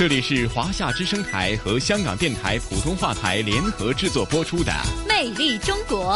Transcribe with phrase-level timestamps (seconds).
[0.00, 4.72] 这里是华夏之声台和香港电台普通话台联合制作播出的
[5.06, 6.14] 《魅力中国》。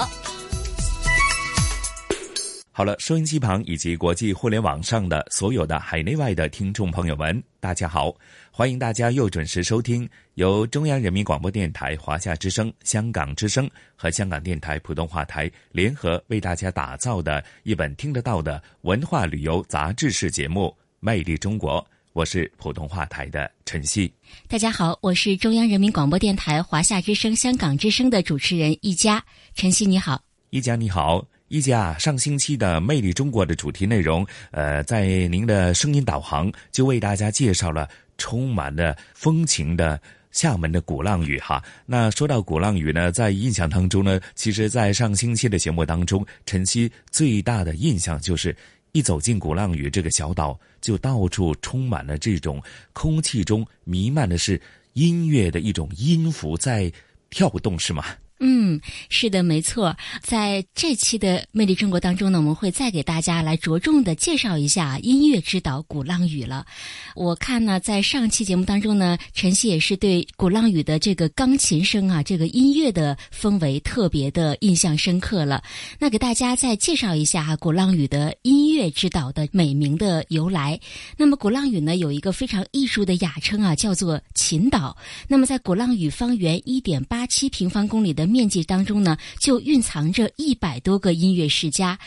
[2.72, 8.10] 好了，收音机旁以及国际互联网上的所有的海内外的听众朋友们，大家好！
[8.50, 21.82] 欢迎大家又准时收听由中央人民广播电台华夏之声、香港之声和香港电台普通话台联合为大家打造的一本听得到的文化旅游杂志式节目《魅力中国》。
[22.14, 24.10] 我是普通话台的陈曦。
[24.46, 29.20] 大家好，我是中央人民广播电台华夏之声、香港之声的主持人一佳。
[29.56, 31.98] 陈曦你好，一佳你好，一佳。
[31.98, 41.60] 上星期的《魅力中国》的主题内容，呃，在您的声音导航就为大家介绍了充满了风情的厦门的鼓浪屿哈。
[41.84, 48.56] 那说到鼓浪屿呢，在印象当中呢，其实，在上星期的节目当中，晨曦最大的印象就是。
[48.94, 54.60] 一走进鼓浪屿这个小岛，就到处充满了这种空气中弥漫的是
[54.92, 56.92] 音乐的一种音符在
[57.28, 58.04] 跳动，是吗？
[58.40, 59.96] 嗯，是的，没错。
[60.20, 66.66] 在这期的《魅力中国》当中呢，我们会再给大家来着重的介绍一下音乐之岛鼓浪屿了。
[67.14, 75.62] 我看呢，在上期节目当中呢，晨曦也是对鼓浪屿的这个钢琴声啊，这个音乐的氛围特别的印象深刻了。
[75.98, 80.78] 那给大家再介绍一下鼓浪屿的音乐之岛的美名的由来。
[81.16, 84.94] 那么，鼓浪屿呢有一个非常艺术的雅称啊，叫做琴岛。
[85.28, 91.98] 那么，在鼓浪屿方圆一点八七平方公里的面积当中呢，就蕴藏着一百多个音乐世家。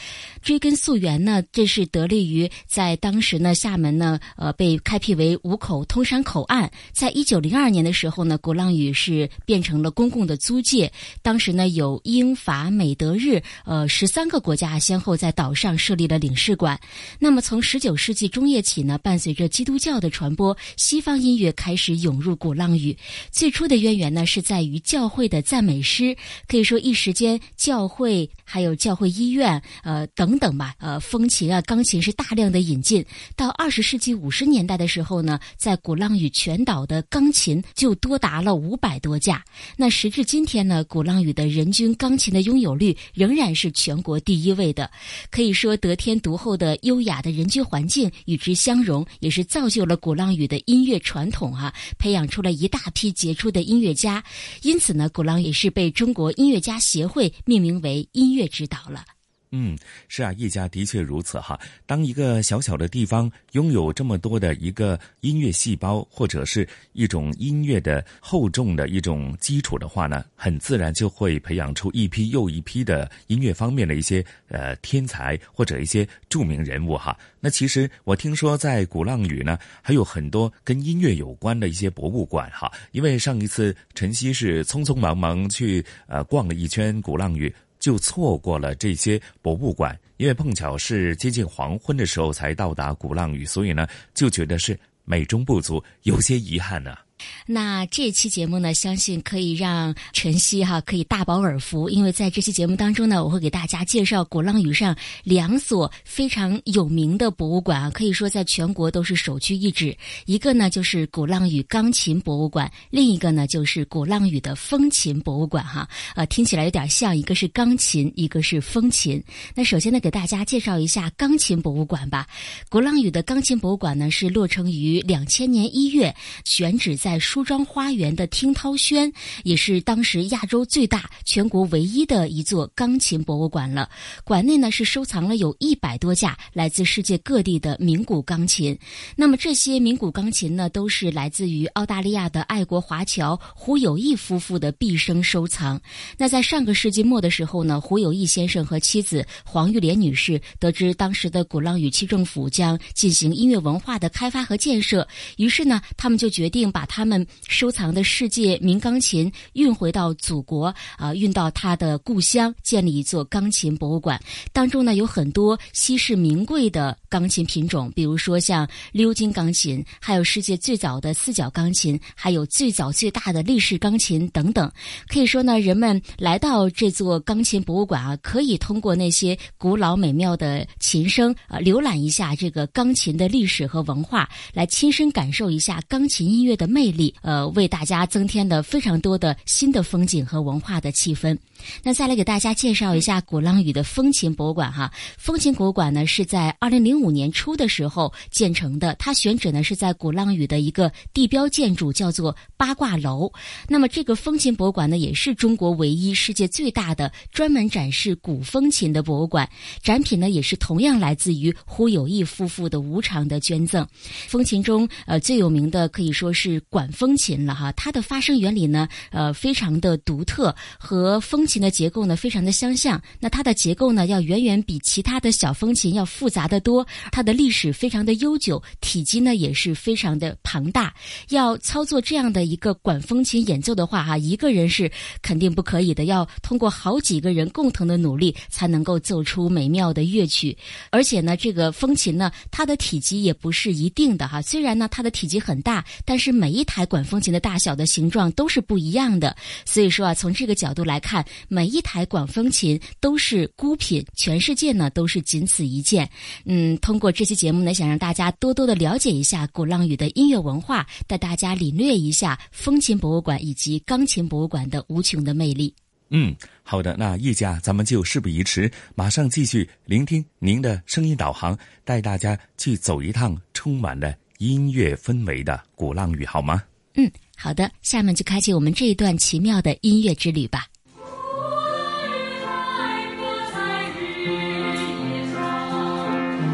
[0.41, 6.71] 追根溯源呢，这是得力于在当时呢，厦门呢，呃，被开辟为五口通商口岸。
[6.93, 10.91] 在一九零二年的时候呢，鼓浪屿是变成了公共的租界。
[11.21, 16.79] 当时呢，有英法美德日，呃，十三个国家先后在岛上设立了领事馆。
[17.19, 22.95] 那么，从十九世纪中叶起呢，伴随着基督教的传播，西方音乐开始涌入鼓浪屿。
[23.31, 26.06] 最初的渊源呢，是在于教会的赞美诗。
[26.47, 33.03] 可以说，一时间教会还有教会医院，呃等等吧，呃，风琴啊、钢琴是大量的引进。
[33.35, 39.43] 到二十世纪五十年代的时候呢，在鼓浪屿全岛的钢琴就多达了五百多架。
[39.75, 44.89] 那时至今天呢，鼓浪屿的人均钢琴的拥有率仍然是全国第一位的。
[45.31, 54.23] 可以说，得天独厚的优雅的人居环境与之相融，也是造就了鼓浪屿的音乐传统啊，培养出了一大批杰出的音乐家。
[54.61, 59.16] 因此呢，鼓浪屿是被中国音乐家协会命名为音乐指导了。
[59.51, 59.77] 嗯，
[60.09, 61.57] 是啊，一家的确如此哈。
[61.85, 77.17] 当一个小小的地方拥有这么多的一个音乐细胞，或者是一种音乐的厚重的一种基础的话呢，很自然就会培养出一批又一批的音乐方面的一些呃天才或者一些著名人物哈。
[77.39, 82.69] 那其实我听说在鼓浪屿呢，还有很多跟音乐有关的一些博物馆哈。
[82.91, 87.53] 因为上一次晨曦是匆匆忙忙去呃逛了一圈鼓浪屿。
[87.87, 96.97] 就错过了这些博物馆，因为碰巧是接近黄昏的时候才到达鼓浪屿，所以呢就觉得是美中不足，有些遗憾呢。
[97.45, 109.97] 那这期节目呢，相信可以让晨曦哈可以大饱耳福，因为在这期节目当中呢，我会给大家介绍鼓浪屿上两所非常有名的博物馆啊，可以说在全国都是首屈一指。
[110.25, 115.89] 一个呢就是鼓浪屿钢琴博物馆，另一个呢就是鼓浪屿的风琴博物馆哈。
[116.15, 119.23] 呃，听起来有点像，一个是钢琴，一个是风琴。
[119.55, 122.27] 那首先呢，给大家介绍一下钢琴博物馆吧。
[122.69, 126.13] 鼓浪屿的钢琴博物馆呢，是落成于两千年一月，
[126.43, 127.06] 选址在。
[127.07, 129.09] 在梳妆花园的听涛轩，
[129.45, 133.89] 也是当时亚洲最大、全国唯一的一座钢琴博物馆了。
[134.25, 138.77] 馆内呢是收藏了有一百多架来自世界各地的名古钢琴。
[139.15, 145.79] 那么这些名古钢琴呢，都是来自于澳大利亚的爱国华侨胡友义夫妇的毕生收藏。
[146.17, 164.19] 那在上个世纪末的时候呢，胡友义先生和妻子黄玉莲女士得知当时的鼓浪屿区政府将进行音乐文化的开发和建设，于是呢，他们就决定把他他们收藏的世界名钢琴运回到祖国啊，运到他的故乡，建立一座钢琴博物馆。
[164.51, 174.67] 当中呢有很多稀世名贵的钢琴品种，比如说像鎏金钢琴，还有世界最早的四角钢琴，还有最早最大的立式钢琴等等。
[175.07, 191.37] 可以说呢，人们来到这座钢琴博物馆啊，可以通过那些古老美妙的琴声啊，浏览一下这个钢琴的历史和文化，来亲身感受一下钢琴音乐的魅魅力，呃，为大家增添了非常多的新的风景和文化的气氛。
[191.83, 194.91] 那再来给大家介绍一下鼓浪屿的风琴博物馆哈。
[195.17, 203.31] 风琴博物馆呢是在二零零五年初的时候建成的，它选址呢是在鼓浪屿的一个地标建筑，叫做八卦楼。
[203.67, 209.49] 那么这个风琴博物馆呢，也是中国唯一、世界最大的专门展示古风琴的博物馆。
[209.81, 213.87] 展品呢也是同样来自于胡友义夫妇的无偿的捐赠。
[214.27, 230.93] 风琴中呃最有名的可以说是管风琴了哈，它的发声原理呢呃非常的独特，和风琴的结构呢非常的相像，那它的结构呢要远远比其他的小风琴要复杂的多，它的历史非常的悠久，体积呢也是非常的庞大。
[231.29, 234.91] 要操作这样的一个管风琴演奏的话，哈，一个人是
[235.21, 240.55] 肯定不可以的，要通过好几个人共同的努力才能够奏出美妙的乐曲。
[240.91, 249.35] 而且呢，这个风琴呢，它的体积也不是一定的哈，虽然呢它的体积很大，但是每一台管风琴的大小的形状都是不一样的。
[249.65, 251.25] 所以说啊，从这个角度来看。
[251.47, 256.09] 每一台管风琴都是孤品，全世界呢都是仅此一件。
[256.45, 265.73] 嗯，通过这期节目呢，想让大家多多的了解一下鼓浪屿的音乐文化，带大家领略一下风琴博物馆以及钢琴博物馆的无穷的魅力。
[266.09, 276.63] 嗯，好的，那叶家咱们就事不宜迟，马上继续聆听您的声音导航，带大家去走一趟充满了音乐氛围的鼓浪屿，好吗？
[276.93, 280.65] 嗯，好的，下面就开启我们这一段奇妙的音乐之旅吧。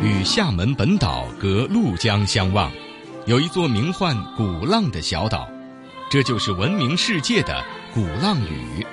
[0.03, 2.69] 与厦门本岛隔陆江相望，
[3.25, 5.47] 有一座名唤鼓浪的小岛，
[6.09, 7.63] 这就是闻名世界的
[7.93, 8.85] 鼓浪屿。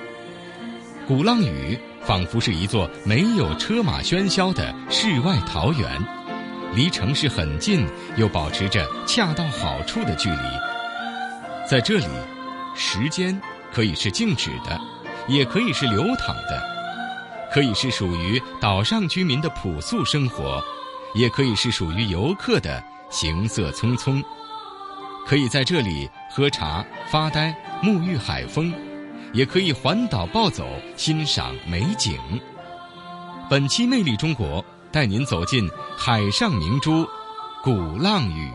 [1.05, 6.01] 鼓浪屿仿佛是一座没有车马喧嚣的世外桃源，
[6.73, 7.85] 离城市很近，
[8.15, 10.37] 又保持着恰到好处的距离。
[11.69, 12.07] 在这里，
[12.73, 13.37] 时间
[13.73, 14.79] 可以是静止的，
[15.27, 16.63] 也可以是流淌的，
[17.53, 20.63] 可以是属于岛上居民的朴素生活。
[21.13, 24.23] 也可以是属于游客的行色匆匆，
[25.27, 27.53] 可以在这里喝茶、发呆、
[27.83, 28.73] 沐浴海风，
[29.33, 30.65] 也可以环岛暴走
[30.95, 32.17] 欣赏美景。
[33.49, 37.05] 本期《魅力中国》带您走进海上明珠——
[37.63, 38.49] 鼓浪屿。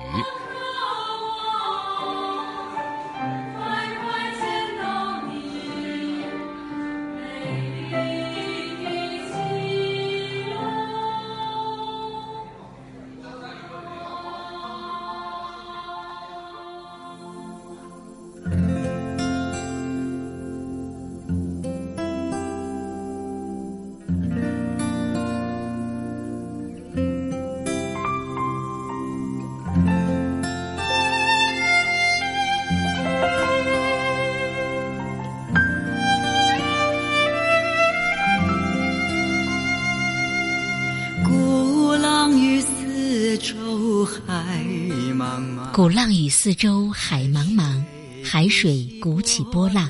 [45.76, 47.84] 鼓浪屿四周海茫茫，
[48.24, 49.86] 海水鼓起波浪。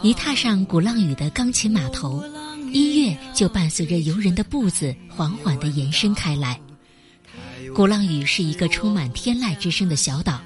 [0.00, 2.22] 一踏上鼓浪屿的钢琴码头，
[2.72, 6.56] 音乐就伴随着游人的步子缓缓地延伸开来。
[7.74, 10.40] 鼓浪屿是一个充满天籁之声的小岛，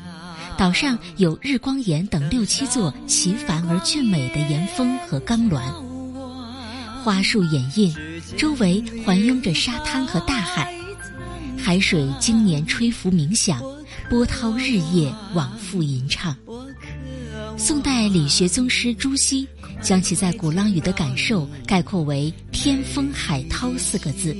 [0.57, 5.61] 岛上有日光岩等六七座奇凡而俊美的岩峰和钢峦，
[7.05, 7.95] 花树掩映，
[8.39, 10.75] 周围环拥着沙滩和大海，
[11.63, 13.63] 海水经年吹拂冥想。
[14.09, 16.37] 波涛日夜往复吟唱。
[17.57, 19.47] 宋代理学宗师朱熹
[19.81, 24.37] 将其在鼓浪屿的感受概括为“天风海涛”四个字。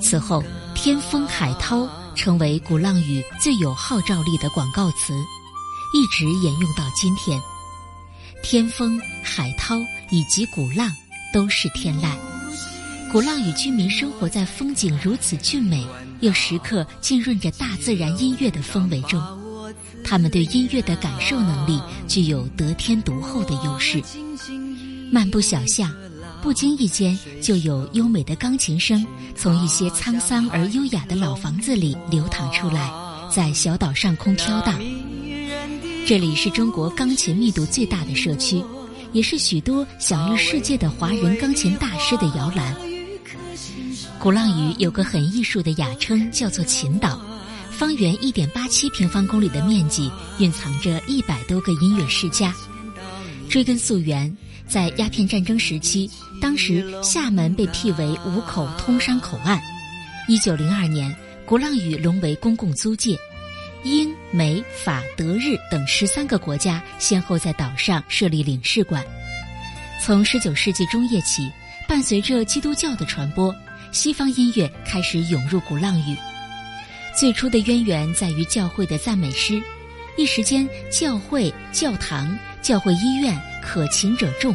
[0.00, 0.42] 此后
[0.74, 5.12] ，“天风海涛”成为鼓浪屿最有号召力的广告词，
[5.94, 7.40] 一直沿用到今天。
[8.42, 9.76] 天风、海涛
[10.10, 10.90] 以及鼓浪
[11.32, 12.10] 都是天籁。
[13.12, 15.86] 鼓浪屿居民生活在风景如此俊美。
[16.20, 19.20] 又时刻浸润着大自然音乐的氛围中，
[20.04, 24.02] 他们对音乐的感受能力具有得天独厚的优势。
[25.10, 25.92] 漫步小巷，
[26.42, 29.04] 不经意间就有优美的钢琴声
[29.36, 32.90] 从一些沧桑而优雅的老房子里流淌出来，
[33.30, 34.80] 在小岛上空飘荡。
[36.06, 38.62] 这里是中国钢琴密度最大的社区，
[39.12, 42.95] 也是许多享誉世界的华人钢琴大师的摇篮。
[44.18, 47.20] 鼓浪屿有个很艺术的雅称，叫做“琴岛”，
[47.70, 52.52] 方圆一点八七平方公里的面积，蕴藏着一百多个音乐世家。
[53.48, 54.34] 追根溯源，
[54.66, 59.60] 在鸦片战争时期，当时厦门被辟为五口通商口岸。
[60.26, 63.16] 一九零二年，鼓浪屿沦为公共租界，
[63.84, 69.04] 英、美、法、德、日等十三个国家先后在岛上设立领事馆。
[70.02, 71.48] 从十九世纪中叶起，
[71.86, 73.54] 伴随着基督教的传播，
[73.92, 76.16] 西方音乐开始涌入鼓浪屿。
[77.18, 79.62] 最初的渊源在于教会的赞美诗，
[80.16, 82.38] 一时间教会、教堂。
[82.62, 84.52] 教会医院可琴者众，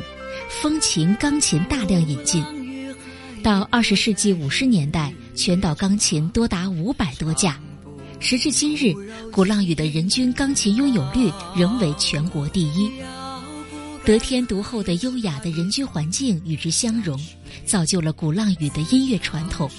[0.49, 2.43] 风琴、钢琴大量引进。
[3.41, 7.57] 到二十世纪五十年代，全岛钢琴多达五百多架。
[8.19, 8.93] 时至今日，
[9.31, 12.91] 鼓浪屿的人均钢琴拥有率仍为全国第一。
[14.03, 17.19] 得天独厚的优雅的人居环境与之相融，
[17.65, 19.69] 造就了鼓浪屿的音乐传统，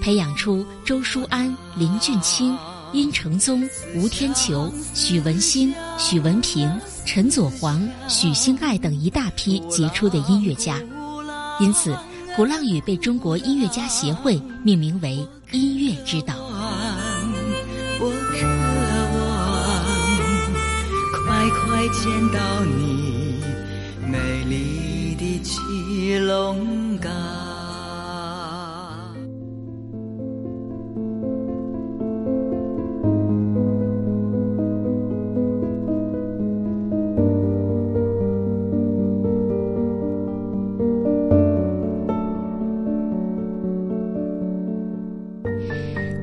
[0.00, 2.56] 培养出周书安、林俊卿。
[2.92, 6.70] 殷承宗、吴天球、许文新、许文平、
[7.06, 10.78] 陈佐煌、许兴爱等一大批杰出的音乐家，
[11.58, 11.96] 因此，
[12.36, 16.34] 鼓浪屿被中国音乐家协会命名为“音乐之岛”。
[17.98, 18.46] 我渴
[19.16, 19.32] 望
[21.24, 23.21] 快快见到你
[26.18, 26.82] 龙。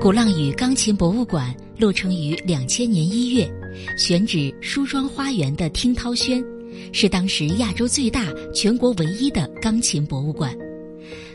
[0.01, 3.47] 鼓浪屿钢琴博物馆落成于两千年一月，
[3.95, 6.43] 选址梳妆花园的听涛轩，
[6.91, 10.55] 是当时亚洲最大、全国唯一的钢琴博物馆。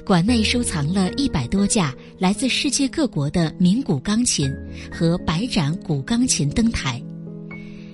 [0.04, 4.50] 馆内收藏了一百多架来自世界各国的名古钢琴
[4.92, 7.02] 和百盏古钢琴灯台。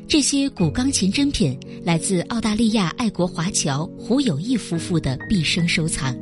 [0.08, 6.16] 这些古钢琴珍品来自澳大利亚爱国华侨胡友义夫妇的毕生收藏。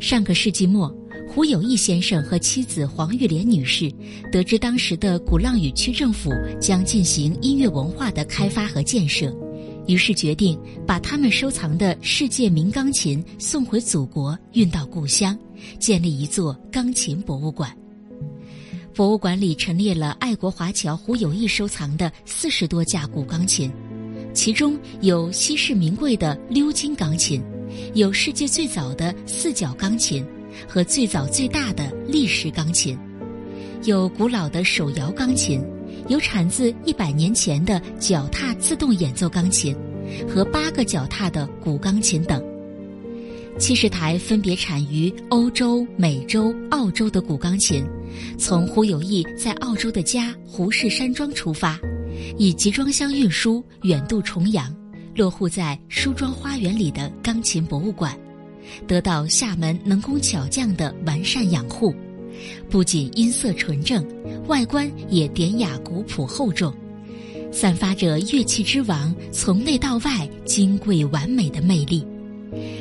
[0.00, 0.98] 上个世纪末。
[1.28, 3.92] 胡友义先生和妻子黄玉莲女士
[4.32, 9.30] 得知当时的鼓浪屿区政府将进行音乐文化的开发和建设，
[9.88, 15.36] 于是决定把他们收藏的世界名钢琴送回祖国，运到故乡，
[15.80, 17.76] 建立一座钢琴博物馆。
[18.94, 23.72] 博物馆里陈列了爱国华侨胡友义收藏的四十多架古钢琴，
[24.32, 27.42] 其中有稀世名贵的鎏金钢琴，
[27.94, 30.24] 有世界最早的四角钢琴。
[30.66, 32.98] 和最早最大的立式钢琴，
[33.84, 35.62] 有古老的手摇钢琴，
[36.08, 39.76] 有产自一百年前的脚踏自动演奏钢琴，
[40.26, 42.42] 和八个脚踏的古钢琴等。
[43.58, 47.84] 七十台分别产于欧洲、美洲、澳洲的古钢琴，
[48.38, 51.78] 从胡友义在澳洲的家胡氏山庄出发，
[52.38, 54.74] 以集装箱运输远渡重洋，
[55.14, 58.18] 落户在梳妆花园里的钢琴博物馆。
[58.86, 61.94] 得到厦门能工巧匠的完善养护，
[62.70, 64.04] 不仅音色纯正，
[64.46, 66.74] 外观也典雅古朴厚重，
[67.52, 72.06] 散发着乐器之王从内到外金贵完美的魅力。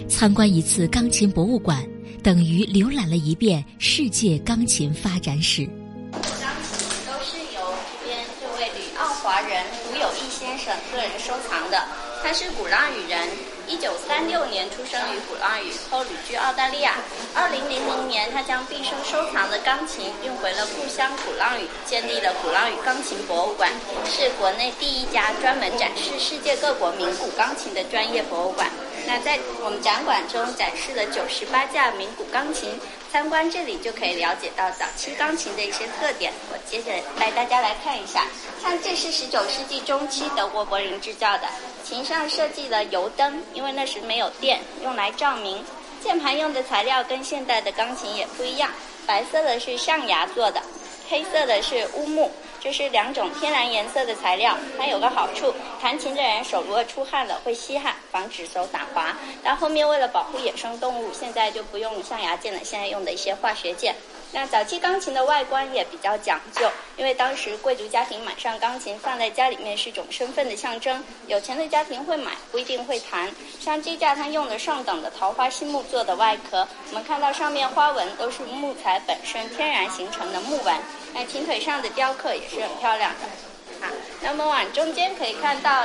[0.08, 1.86] 参观一次钢琴博物馆，
[2.24, 5.66] 等于浏览了一遍世界钢琴发展史。
[6.12, 6.22] 钢
[6.64, 11.78] 琴都是由这边这位旅澳华人胡友义先生个人收藏的，
[12.24, 13.57] 他是鼓浪屿人。
[13.68, 16.96] 一九三六年出生于鼓浪屿，后旅居澳大利亚。
[17.36, 23.70] 二零零零年，他将毕生收藏的钢琴运回了故乡鼓浪屿，建立了鼓浪屿钢琴博物馆，
[24.06, 28.70] 是国内第一家专门展示世界各国名古钢琴的专业博物馆。
[29.08, 32.70] 那在我们展馆中展示了九十八架名古钢琴，
[33.10, 36.34] 参观这里就可以了解到早期钢琴的一些特点。
[36.52, 38.26] 我接着带大家来看一下，
[38.62, 41.48] 像这是十九世纪中期德国柏林制造的，
[41.86, 45.64] 琴上设计了油灯，因为那时没有电，用来照明。
[46.04, 48.70] 键盘用的材料跟现代的钢琴也不一样，
[49.06, 50.62] 白色的是象牙做的，
[51.10, 52.30] 黑色的是乌木。
[52.68, 59.16] 这是两种天然颜色的材料，它有个好处，弹琴的人手如果出汗了会吸汗，防止手打滑。
[59.42, 63.96] 但后面为了保护野生动物，现在就不用象牙键了，现在用的一些化学键。
[64.34, 73.32] 那早期钢琴的外观也比较讲究，因为当时贵族家庭买上钢琴放在家里面是种身份的象征，有钱的家庭会买，不一定会弹。
[73.62, 80.76] 像这架它用的上等的桃花心木做的外壳，我们看到上面花纹都是木材本身天然形成的木纹。
[81.18, 83.90] 那琴腿上的雕刻也是很漂亮的，啊。
[84.22, 85.84] 那么往中间可以看到。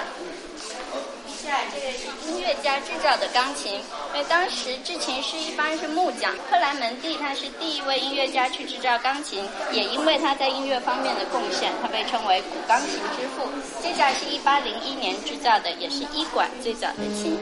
[1.27, 3.81] 接下来，这个是音乐家制造的钢琴，
[4.13, 13.49] 因为当时制琴师一般是木匠，克莱门蒂他是第一位音乐家去制造钢琴，也因为他在音乐方面的贡献，他被称为古钢琴之父。
[13.83, 17.41] 这架是一八零一年制造的，也是医馆最早的琴。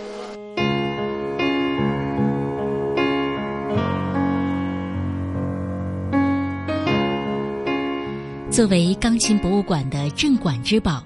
[8.51, 11.05] 作为钢琴博物馆的镇馆之宝。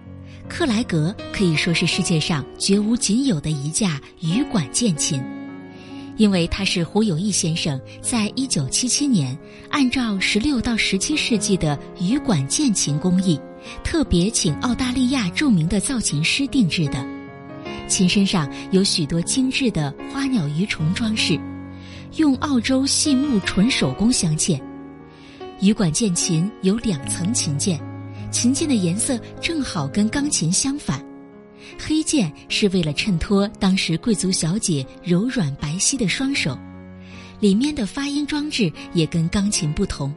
[0.48, 5.22] 克莱格可以说是世界上绝无仅有的一架羽管键琴，
[6.16, 9.36] 因为它是胡友义先生在一九七七年
[9.68, 13.38] 按照十六到十七世纪的羽管键琴工艺，
[13.82, 17.06] 特别请澳大利亚著名的造琴师定制的。
[17.88, 21.38] 琴身上有许多精致的花鸟鱼虫装饰，
[22.16, 24.58] 用澳洲细木纯手工镶嵌。
[25.60, 27.80] 羽管键琴有两层琴键。
[28.30, 31.04] 琴键的颜色正好跟钢琴相反，
[31.78, 36.58] 黑键是为了衬托当时贵族小姐柔软白皙的双手，
[37.38, 40.12] 里面的发音装置也跟钢琴不同，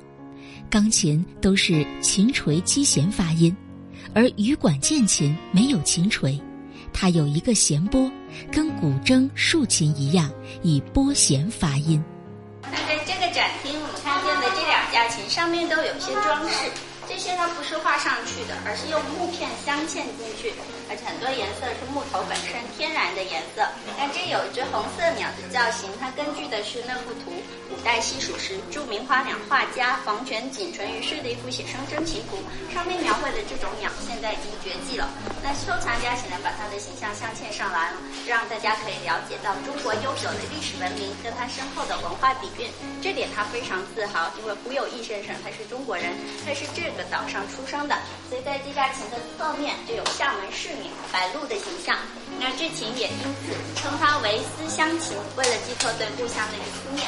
[0.67, 3.55] 钢琴都是琴锤击弦发音，
[4.15, 6.41] 而羽管键琴没有琴锤，
[6.91, 8.11] 它有一个弦波，
[8.51, 10.31] 跟古筝、竖琴一样
[10.63, 12.03] 以拨弦发音。
[12.63, 16.71] 那在这个展厅，我们看见的这两架琴上面都有些装饰。
[17.07, 20.53] 这些它不是画上去的，而是用木片镶嵌进去，
[20.91, 23.63] 而且很多颜色是木头本身天然的颜色。
[23.95, 27.31] 那这有一只红色鸟的造型，它根据的是那幅图，
[27.71, 32.35] 古代西蜀时著名花鸟画家黄泉仅存于世的一幅写生真旗图，
[32.75, 35.07] 上面描绘的这种鸟现在已经绝迹了。
[35.39, 37.97] 那收藏家只能把它的形象镶嵌上来了，
[38.27, 42.67] 让大家可以了解到中国悠久的历史文明跟它深厚的文化底蕴。
[43.01, 46.11] 这点他非常自豪，因为胡有义先生他是中国人，
[46.45, 46.91] 他是这。
[46.97, 47.95] 个岛上出生的，
[48.27, 51.95] 所以在这架琴的侧面就有厦门市民白鹭的形象。
[52.41, 57.07] 那这琴也因此称它为思乡琴，为了寄托对故乡的一个思念。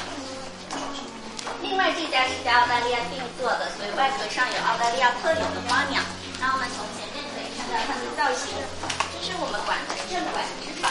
[1.62, 6.00] 另外这架是在澳大利亚定做的，所以外壳上有澳大利亚特有的花鸟。
[6.39, 8.53] 那我们从前面可以看到它的造型，
[9.12, 10.89] 这是我们馆的镇馆之宝。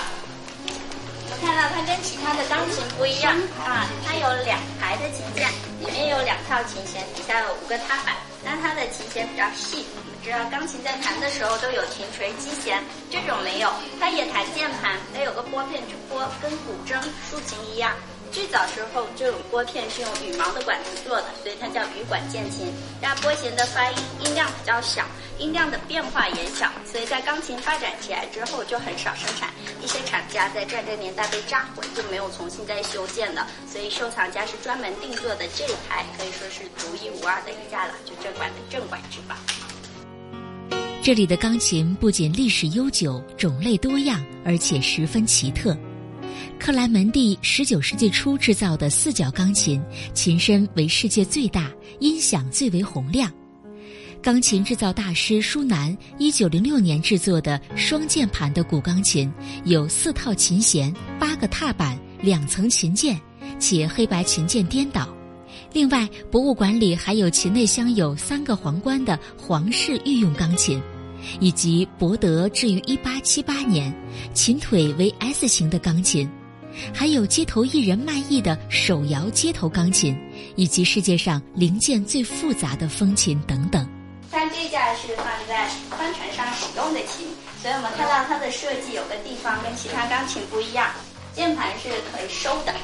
[1.31, 3.33] 我们看到它跟其他的钢琴不一样
[3.65, 5.49] 啊，它有两排的琴键，
[5.81, 8.17] 里面有两套琴弦，底下有五个踏板。
[8.45, 16.95] 但它的琴弦比较细，我们知道钢琴在弹的时候都有琴锤击弦，这种没有，它也弹键盘，它有个拨片去拨，跟古筝、
[17.29, 17.93] 竖琴一样。
[18.31, 22.67] 最早时候，这种拨片是用羽毛的管子做的，所以它叫羽管键琴。
[23.01, 25.05] 那拨弦的发音音量比较小，
[25.39, 29.51] 音量的变化也小，所以在钢琴发展起来之后就很少生产。
[29.83, 33.47] 一些厂家在战争年代被炸毁，就没有重新再修建了。
[33.71, 39.35] 所以收藏家是专门定做的这一台，可以说是独一无二的一架了，就镇馆的镇馆之宝。
[41.03, 45.75] 这里的钢琴不仅历史悠久、种类多样，而且十分奇特。
[46.59, 49.81] 克莱门蒂十九世纪初制造的四角钢琴，
[50.13, 53.33] 琴身为世界最大，音响最为洪亮。
[54.21, 59.33] 钢琴制造大师舒南一九零六年制作的双键盘的古钢琴，
[59.65, 63.19] 有四套琴弦、八个踏板、两层琴键，
[63.59, 65.09] 且黑白琴键颠倒。
[65.73, 70.83] 另外，博物馆里还有琴内镶有三个皇冠的皇室御用钢琴。
[71.41, 73.93] 以及博得至于一八七八年，
[74.33, 76.31] 琴腿为 S 型的钢琴，
[76.95, 80.17] 还有街头艺人卖艺的手摇街头钢琴，
[80.57, 83.87] 以及世界上零件最复杂的风琴等等。
[84.31, 87.27] 像这架是放在帆船上使用的琴，
[87.63, 90.91] 所以我们看到它的设计有个地方跟其他钢琴不一样，
[91.35, 92.75] 键盘是可以收的，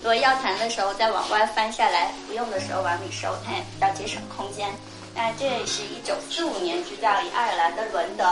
[0.00, 4.68] 如果要弹的时候再往外翻下来，不用的时候往里收，它也比较节省空间。
[5.14, 8.24] 那这是一九四五年制造于爱尔兰的伦德，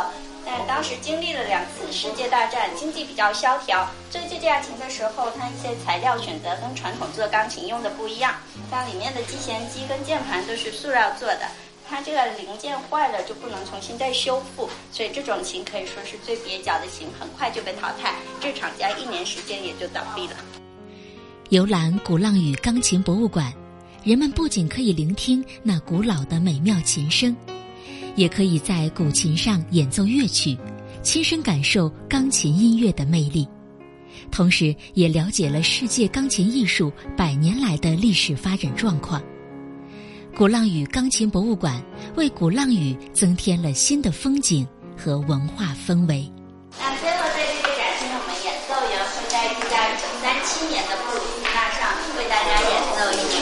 [0.50, 3.88] 但当时经历了两次世界大战，经济比较萧条。
[4.10, 8.34] 做这架琴的时候，它一些材料选择跟传统做钢琴用的不一样，
[8.68, 11.46] 像里面的击弦机跟键盘都是塑料做的，
[11.88, 20.36] 它这个零件坏了就不能重新再修复，所以这种琴可以说是最蹩脚的琴，很快就被淘汰，这厂家一年时间也就倒闭了。
[21.50, 23.52] 游览鼓浪屿钢琴博物馆。
[24.02, 27.36] 人们不仅可以聆听那古老的美妙琴声，
[28.16, 30.56] 也可以在古琴上演奏乐曲，
[31.02, 33.48] 亲身感受钢琴音乐的魅力，
[34.30, 39.22] 同时也了解了世界钢琴艺术百年来的历史发展状况。
[40.36, 41.82] 鼓浪屿钢琴博物馆
[42.16, 46.30] 为鼓浪屿增添了新的风景和文化氛围。
[46.78, 53.39] 那最后在这个展厅，我们演奏员会在一架九三七年的布鲁斯纳上为大家演奏一曲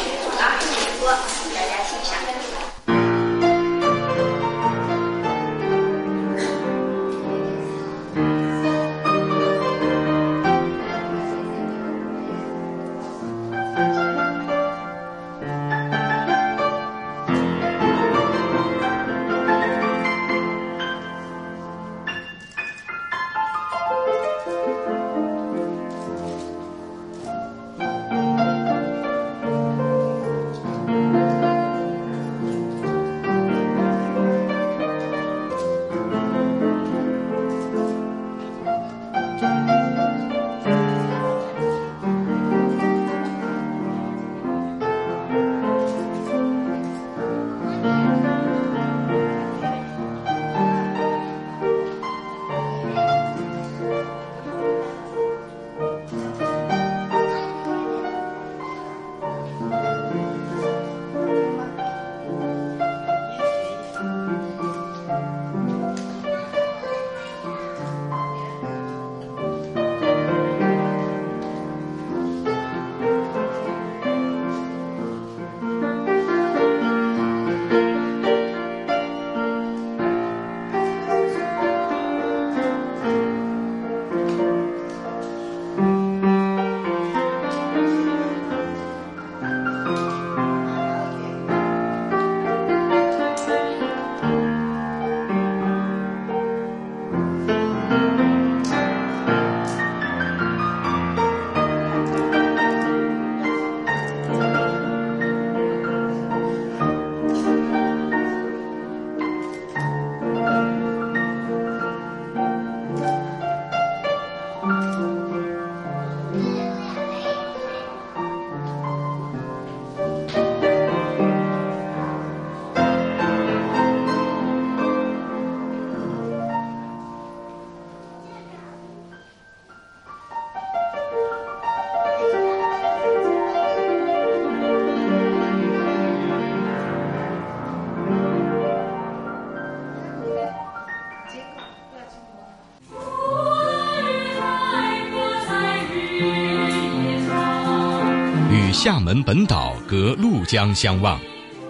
[148.81, 151.19] 厦门本岛隔陆江相望，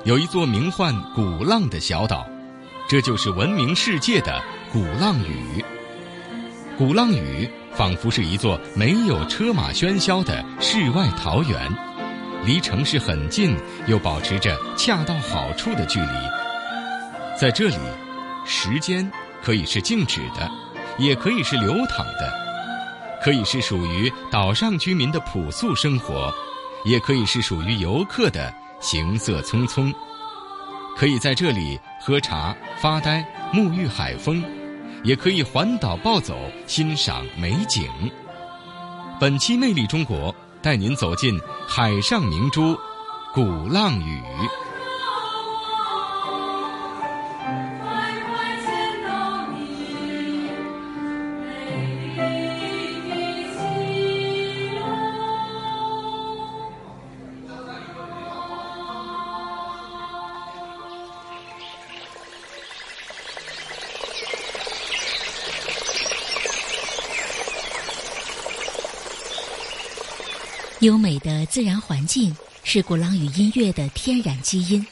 [0.05, 2.27] 有一座名唤鼓浪的小岛，
[2.87, 5.65] 这就是闻名世界的鼓浪屿。
[6.77, 11.75] 鼓浪屿仿佛是一座没有车马喧嚣的世外桃源，
[12.45, 16.13] 离城市很近，又保持着恰到好处的距离。
[17.41, 17.79] 在这里，
[18.45, 19.11] 时间
[19.43, 20.47] 可以是静止的，
[20.99, 22.31] 也可以是流淌的，
[23.25, 26.31] 可以是属于岛上居民的朴素生活，
[26.85, 29.93] 也可以是属于游客的行色匆匆。
[30.97, 34.45] 可以在这里喝茶、发呆、沐浴海风。
[35.05, 36.37] 也可以环岛暴走，
[36.67, 37.89] 欣赏美景。
[39.21, 42.77] 本期《魅力中国》带您走进海上明珠——
[43.33, 44.21] 鼓浪屿。
[70.89, 74.85] 优美的自然环境是鼓浪屿音乐的天然基因。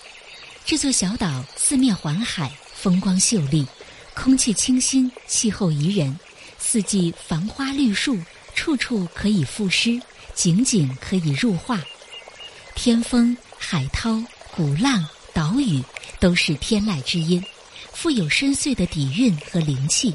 [0.62, 3.66] 这座小岛四面环海，风光秀丽，
[4.12, 6.14] 空气清新，气候宜人，
[6.58, 8.18] 四季繁花绿树，
[8.54, 9.98] 处处可以赋诗，
[10.34, 11.80] 景景可以入画。
[12.74, 14.22] 天风、海涛、
[14.54, 15.82] 鼓浪、岛屿
[16.20, 17.42] 都是天籁之音，
[17.94, 20.14] 富有深邃的底蕴和灵气。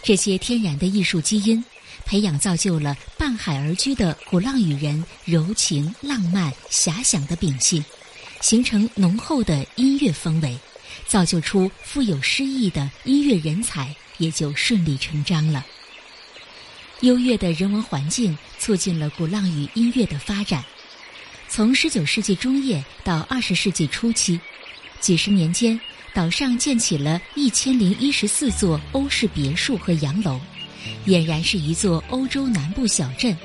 [0.00, 1.64] 这些天然的艺术基因。
[2.06, 7.84] 培养造就了伴海而居的鼓浪屿人柔情、浪漫、遐想的秉性，
[8.40, 10.56] 形成浓厚的音乐氛围，
[11.06, 15.66] 造就出富有诗意的音乐人才，也就顺理成章了。
[17.00, 20.64] 优越的人文环境促进了鼓浪屿音乐的发展。
[21.48, 24.40] 从十九世纪中叶到二十世纪初期，
[25.00, 25.78] 几十年间，
[26.14, 30.40] 岛上建起了一千零一十四座欧式别墅和洋楼。
[31.06, 33.36] 俨然是一座欧洲南部小镇，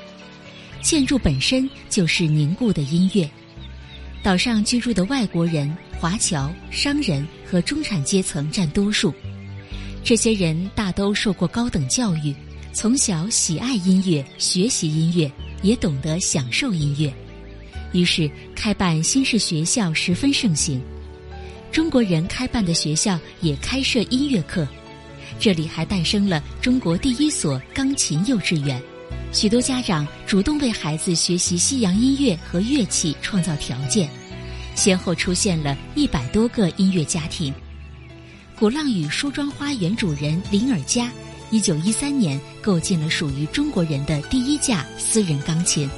[0.80, 3.28] 建筑本身就是凝固的音乐。
[4.22, 9.12] 岛上居住的外国人、华侨、商人和中产阶层占多数，
[10.04, 12.34] 这些人大都受过高等教育，
[12.72, 15.30] 从小喜爱音乐，学习音乐，
[15.62, 17.12] 也懂得享受音乐，
[17.92, 20.80] 于是开办新式学校十分盛行。
[21.72, 24.66] 中国人开办的学校也开设音乐课。
[25.42, 28.80] 这里还诞生了中国第一所钢琴幼稚园，
[29.32, 34.08] 许多家长主动为孩子学习西洋音乐和乐器创造条件，
[34.76, 37.52] 先后出现了一百多个音乐家庭。
[38.56, 41.10] 鼓浪屿梳妆花园主人林尔佳，
[41.50, 45.90] 一九一三年购进了属于中国人的第一架私人钢琴，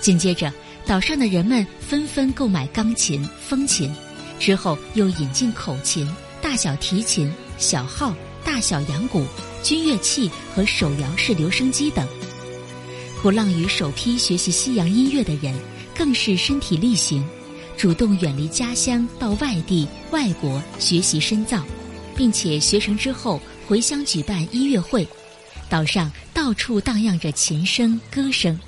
[0.00, 0.52] 紧接着
[0.84, 3.94] 岛上的人们纷纷购买钢琴、风琴，
[4.40, 8.12] 之后又引进口琴、大小提琴、小号。
[8.44, 9.24] 大小扬鼓、
[9.62, 12.06] 军乐器和手摇式留声机等。
[13.22, 15.54] 鼓浪屿首批学习西洋音乐的人，
[15.96, 17.26] 更是身体力行，
[17.76, 21.64] 主动远离家乡到外地、外国学习深造，
[22.14, 25.08] 并且学成之后回乡举办音乐会。
[25.70, 28.60] 岛上到处荡漾着琴声、歌声，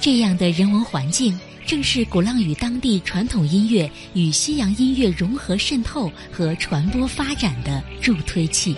[0.00, 8.74] 这样的人文环境，正是鼓浪屿当地传统音乐与西洋音乐融合渗透和传播发展的助推器。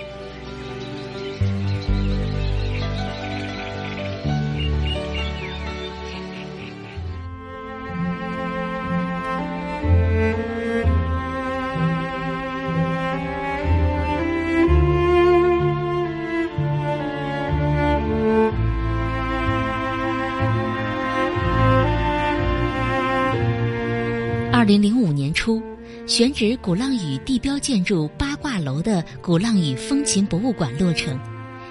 [26.20, 31.18] 选址鼓浪屿地标建筑八卦楼的鼓浪屿风琴博物馆落成。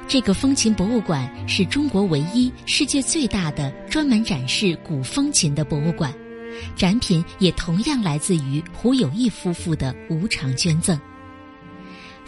[0.07, 6.12] 这个风琴博物馆是中国唯一、世界最大的专门展示古风琴的博物馆，
[6.75, 10.99] 展品也同样来自于胡友义夫妇的无偿捐赠。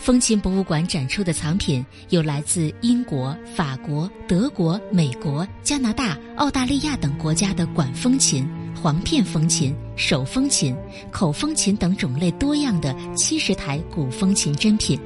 [0.01, 8.49] 风琴博物馆展出的藏品有来自英国、法国、德国、美国、加拿大、澳大利亚等国家的管风琴。
[8.81, 10.75] 簧片风琴、手风琴、
[11.11, 14.99] 口风琴等种类多样的七十台古风琴珍品。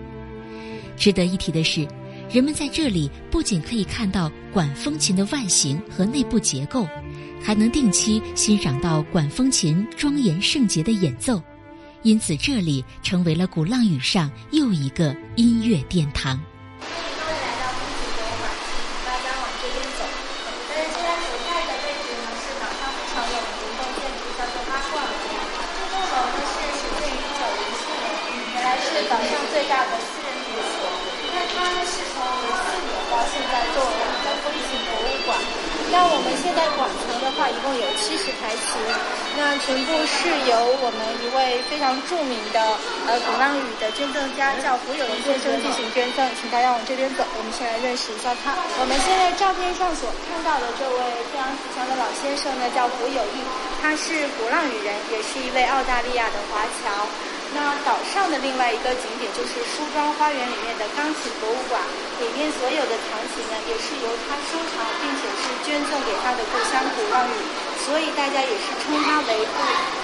[0.96, 1.86] 值得一提的是，
[2.32, 6.88] 人们在这里不仅可以看到管风琴的外形和内部结构，
[7.44, 11.44] 还能定期欣赏到管风琴庄严圣洁的演奏，
[12.06, 15.10] 因此这里成为了鼓浪屿上又一个
[15.42, 16.38] 音乐殿堂。
[16.78, 20.06] 欢迎各位来到风景博物馆请大家往这边走
[20.70, 28.06] 但是现在所在的位置呢是岛上最长的民风建筑叫做八卦楼这栋楼呢是始建于一九零四年
[28.54, 30.78] 原来是岛上最大的私人别墅
[31.26, 35.42] 因它呢是从零四年到现在作为我们的风景博物馆
[35.90, 36.86] 那我们现在馆
[37.36, 38.80] 话，一共有七十台琴，
[39.38, 42.60] 那全部是由我们一位非常著名的
[43.08, 48.56] 呃鼓浪屿的捐赠家叫胡友义先生进行捐赠，请大家往这边走，我们先来认识一下他。
[48.80, 53.44] 我们现在照片上所看到的这位非常慈祥的老先生呢，叫胡友义，
[53.84, 57.06] 他是鼓浪屿人，也是一位澳大利亚的华侨。
[57.56, 61.80] 那岛上的另外一个景点就是梳妆花园里面的钢琴博物馆，
[62.20, 67.36] 里面所有的藏琴呢，也是由他收藏，并且是捐赠给他的故乡古浪屿，
[67.88, 69.60] 所以大家也是称他为“古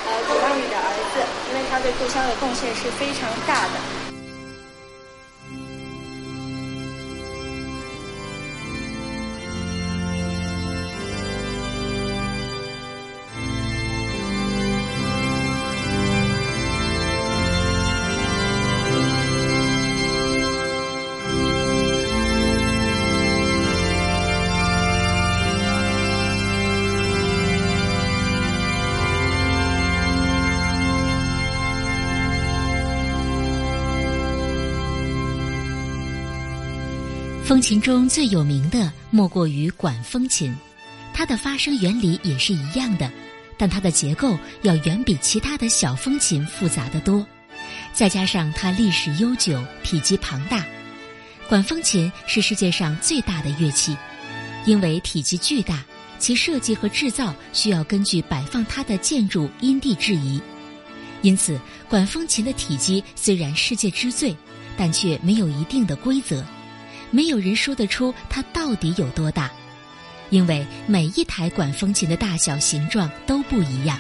[0.08, 1.20] 呃鼓浪屿的儿子”，
[1.52, 4.11] 因为他对故乡的贡献是非常大的。
[37.52, 40.56] 风琴中最有名的莫过于管风琴，
[41.14, 43.12] 它的发声原理也是一样的，
[43.58, 47.28] 但它的结构要远比其他的小风琴复杂得多。
[47.92, 50.66] 再加上它历史悠久、体积庞大，
[51.50, 53.98] 管风琴是世界上最大的乐器。
[54.64, 55.84] 因为体积巨大，
[56.20, 60.42] 其设计和制造需要根据摆放它的建筑因地制宜，
[61.22, 61.60] 因此
[61.90, 64.34] 管风琴的体积虽然世界之最，
[64.78, 66.42] 但却没有一定的规则。
[67.12, 69.52] 没有人说得出它到底有多大，
[70.30, 74.00] 因为每一台管风琴的大小、形状都不一样，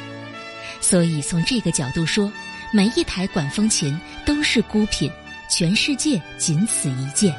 [0.80, 2.32] 所以从这个角度说，
[2.74, 5.12] 每一台管风琴都是孤品，
[5.50, 7.36] 全世界仅此一件。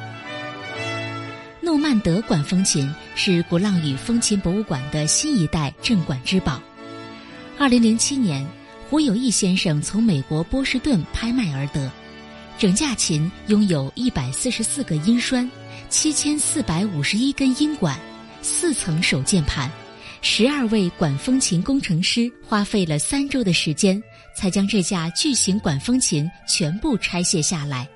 [1.63, 6.61] 诺曼德管风琴是鼓浪屿风琴博物馆的新一代镇馆之宝。
[7.59, 8.47] 二零零七年，
[8.91, 11.91] 胡友义先生从美国波士顿拍卖而得，
[12.59, 15.49] 整架琴拥有一百四十四个音栓。
[15.93, 18.01] 七千四百五十一根音管，
[18.41, 19.71] 四层手键盘，
[20.23, 24.03] 十二位管风琴工程师花费了三周的时间，
[24.35, 27.87] 才将这架巨型管风琴全部拆卸下来，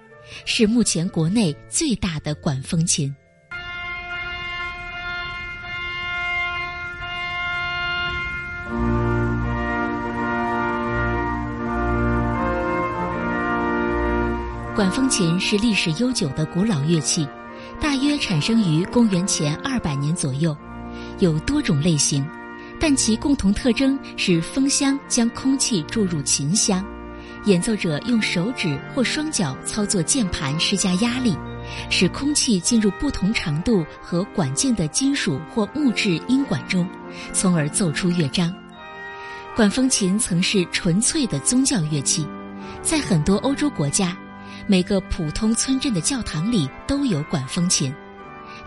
[0.45, 3.13] 是目前国内最大的管风琴。
[14.75, 17.27] 管风琴是历史悠久的古老乐器。
[17.81, 20.57] 大约产生于公元前二百年左右，
[21.19, 22.27] 有多种类型，
[22.81, 26.85] 但其共同特征是风箱将空气注入琴箱，
[27.45, 31.37] 演奏者用手指或双脚操作键盘施加压力，
[31.91, 36.89] 使空气进入不同长度和管径的金属或木质音管中，
[37.33, 38.53] 从而奏出乐章。
[39.55, 42.27] 管风琴曾是纯粹的宗教乐器，
[42.83, 44.17] 在很多欧洲国家。
[44.69, 47.95] 每个普通村镇的教堂里都有管风琴，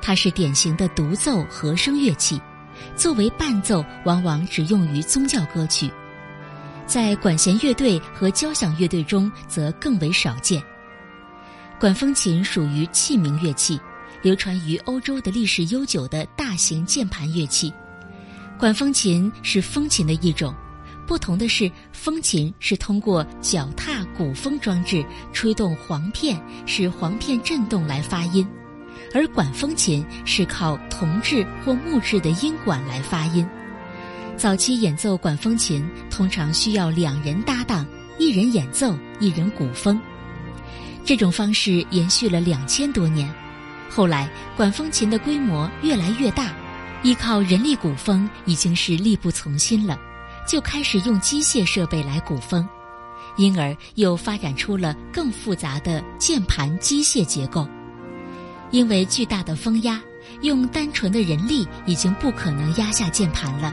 [0.01, 2.41] 它是典型的独奏和声乐器，
[2.95, 5.91] 作为伴奏往往只用于宗教歌曲，
[6.85, 10.63] 在管弦乐队和交响乐队中则更为少见。
[11.77, 13.77] 管风琴属于器名乐器，
[14.21, 17.73] 流传于欧洲的历史悠久的大型键盘乐器。
[18.57, 20.55] 管风琴是风琴的一种。
[21.09, 28.45] 不同的是，风琴是通过脚踏鼓风装置吹动簧片，使簧片振动来发音；
[29.11, 33.43] 而管风琴是靠铜制或木质的音管来发音。
[34.37, 37.83] 早期演奏管风琴通常需要两人搭档，
[38.19, 39.99] 一人演奏，一人鼓风。
[41.03, 43.27] 这种方式延续了两千多年。
[43.89, 46.53] 后来，管风琴的规模越来越大，
[47.01, 49.99] 依靠人力鼓风已经是力不从心了。
[50.49, 52.67] 就开始用机械设备来鼓风，
[53.37, 57.67] 因而又发展出了更复杂的键盘机械结构。
[58.71, 60.01] 因为巨大的风压，
[60.41, 63.71] 用单纯的人力已经不可能压下键盘了。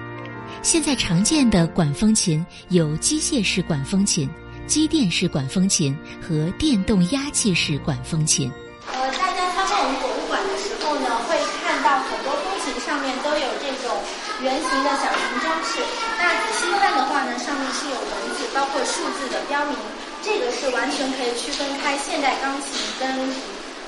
[0.60, 4.28] 现在常见的管风琴有机械式管风琴、
[4.66, 8.52] 机电式管风琴和电动压气式管风琴
[8.92, 14.25] 家参观我们博物馆的时候呢，会看到很多风琴上面都有这种。
[14.42, 15.80] 圆形的小型装饰，
[16.20, 19.74] 那仔细看的话呢，上面是有文字，包括数字的标明，
[20.22, 23.08] 这个是完全可以区分开现代钢琴跟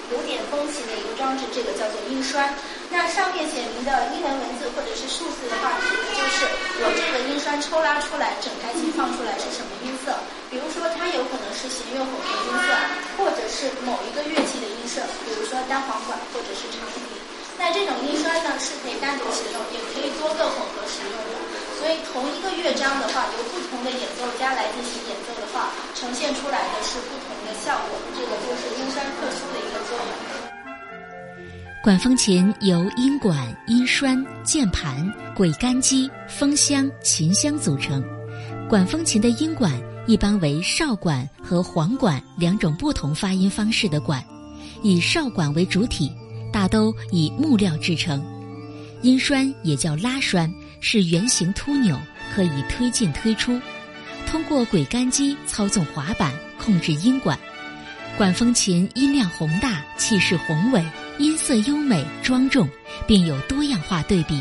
[0.09, 2.55] 古典风琴的一个装置，这个叫做音栓。
[2.89, 6.49] 那上面写明的英文文字或者是数字的话，指的就是
[6.81, 10.17] 我这个音栓抽拉出来，整台琴放出来是什么音色。
[10.49, 12.73] 比如说，它有可能是弦乐混合音色，
[13.21, 17.08] 或者是某一个乐器的音色，比如说单簧管或者是长笛。
[17.59, 21.35] 那这种音栓呢是可以单独使用，也可以多个混合使用的。
[21.79, 27.99] 所以同一个乐章的话，由不同的演奏家来进行演奏的话，呈现出来的是不同的效果。
[28.15, 30.09] 这个就是音栓特殊的一个作用。
[31.83, 38.03] 管风琴由音管、音栓、键盘、轨杆机、风箱、琴箱组成。
[38.69, 39.73] 管风琴的音管
[40.07, 44.23] 一般为哨管和簧管两种不同发音方式的管，
[44.83, 46.13] 以哨管为主体，
[46.53, 48.25] 大都以木料制成。
[49.03, 50.53] 音栓也叫拉栓。
[50.81, 51.99] 是圆形凸钮，
[52.33, 53.61] 可以推进推出。
[54.29, 57.37] 通过轨杆机操纵滑板，控制音管。
[58.17, 60.85] 管风琴音量宏大，气势宏伟，
[61.19, 62.69] 音色优美庄重，
[63.09, 64.41] 并有多样化对比，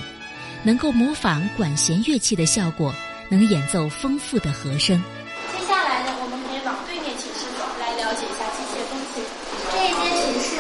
[0.61, 2.93] 能够模仿管弦乐器的效果，
[3.29, 5.01] 能演奏丰富的和声。
[5.57, 9.23] 接下来呢，我们可以往对面寝室走，来了解一下机械风琴。
[9.71, 10.16] 这一间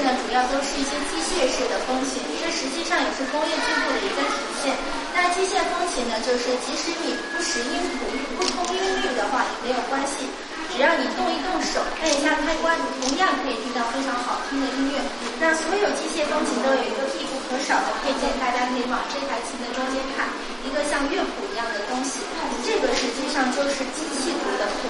[0.07, 4.71] 呢，主要都是一些机械式的风琴，这实际上也是工业进步的一个体现。
[5.11, 8.07] 那机械风琴呢，就是即使你不识音谱、
[8.39, 10.31] 不通音律的话也没有关系，
[10.71, 15.03] 只要你动一动手，按一下开关，你同样可以听到非常好听的音乐。
[15.43, 20.31] 那所有机械风琴都有一个必不可少的配件，大家可以往这台琴的中间看，
[20.63, 22.23] 一个像乐谱一样的东西，
[22.63, 24.87] 这个实际上就是机器读的谱。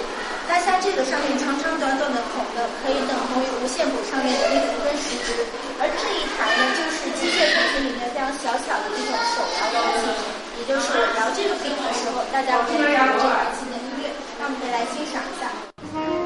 [0.48, 5.44] 那像这个上面长长短短的孔呢，可以等同于无线谱上面的音符跟时值，
[5.78, 10.08] 而这一台呢，就是机械钢琴里面非常小巧的一种手摇钢琴。
[10.58, 16.17] 也就是我摇这个柄的时候，大家可以听到这台琴的音乐，那我们可以来欣赏一下。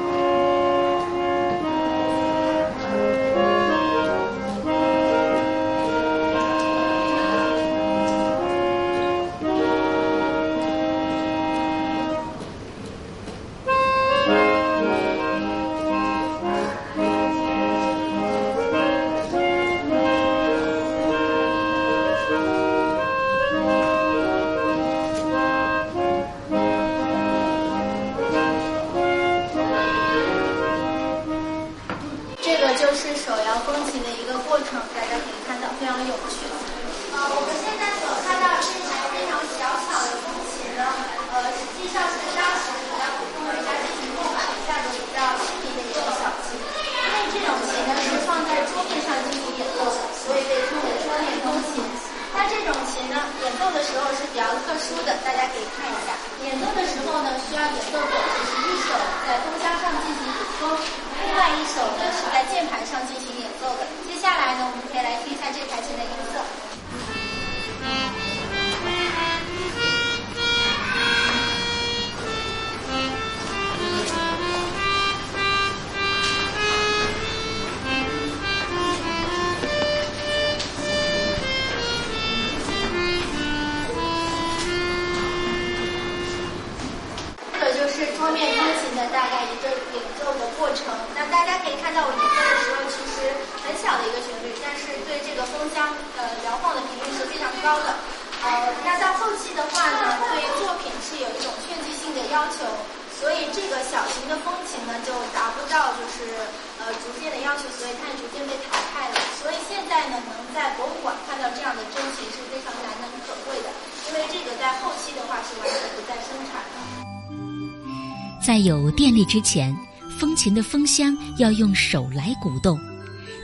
[119.33, 119.75] 之前，
[120.19, 122.79] 风琴的风箱要用手来鼓动。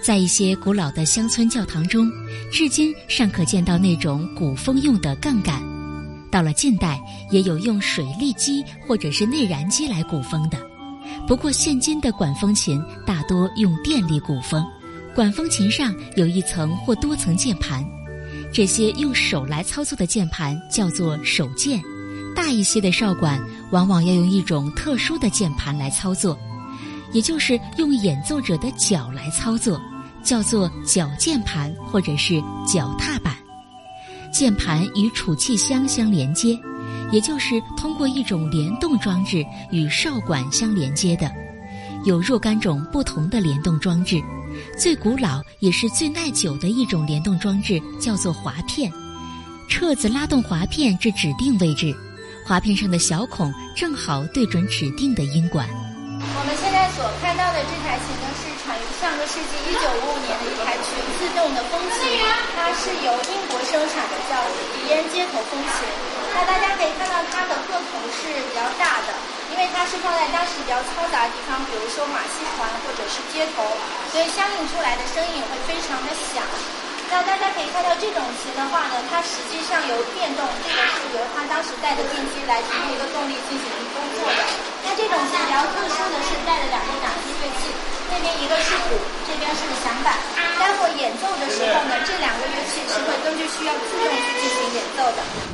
[0.04, 2.08] 在一些古老的乡村教堂中，
[2.52, 5.60] 至今尚可见到那种鼓风用的杠杆。
[6.30, 10.60] 到了近代，也有用水力机或者是内燃机来鼓风的。
[11.28, 14.64] 不过，现今的管风琴大多用电力鼓风。
[15.16, 17.84] 管风琴上有一层或多层键盘，
[18.54, 21.82] 这些用手来操作的键盘叫做手键。
[22.42, 23.38] 大一些的哨管
[23.70, 26.40] 往往要用一种特殊的键盘来操作，
[27.12, 29.80] 也就是用演奏者的脚来操作，
[30.24, 33.36] 叫做脚键盘或者是脚踏板。
[34.32, 36.58] 键盘与储气箱相连接，
[37.12, 41.30] 也就是通过一种联动装置与哨管相连接的。
[42.06, 44.24] 有若干种不同的联动装置，
[44.78, 48.90] 最古老也是最耐久的一种联动装置叫做滑片。
[49.70, 51.94] 掣子拉动滑片至指定位置。
[52.50, 55.70] 滑片上的小孔正好对准指定的音管。
[55.70, 62.10] 我们现在所看到的这台琴呢，是产于上个世纪一九五五年的一台全自动的风琴，
[62.58, 64.34] 它是由英国生产的，叫
[64.74, 65.78] 迪恩街头风琴。
[66.34, 69.14] 那大家可以看到它的个头是比较大的，
[69.54, 73.62] 因为它是放在当时比较嘈杂的地方，比如说马戏团或者是街头，
[74.10, 76.42] 所以相应出来的声音也会非常的响。
[77.12, 83.66] 那大家可以看到这种琴的话呢，它实际上由电动，这个是由它当时带的电机来提供一个动力进行
[83.98, 84.42] 工作的。
[84.86, 87.74] 那这种琴比较特殊的是带了两个打击乐器，
[88.14, 88.94] 那边一个是鼓，
[89.26, 90.14] 这边是响板。
[90.62, 95.49] 待会演奏的时候呢，这两个乐器是会根据需要自动去进行演奏的。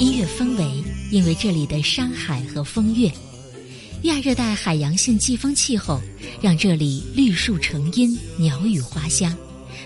[0.00, 3.12] 音乐氛围，因为这里的山海和风月，
[4.04, 6.00] 亚热带海洋性季风气候，
[6.40, 9.36] 让这里绿树成荫，鸟语花香，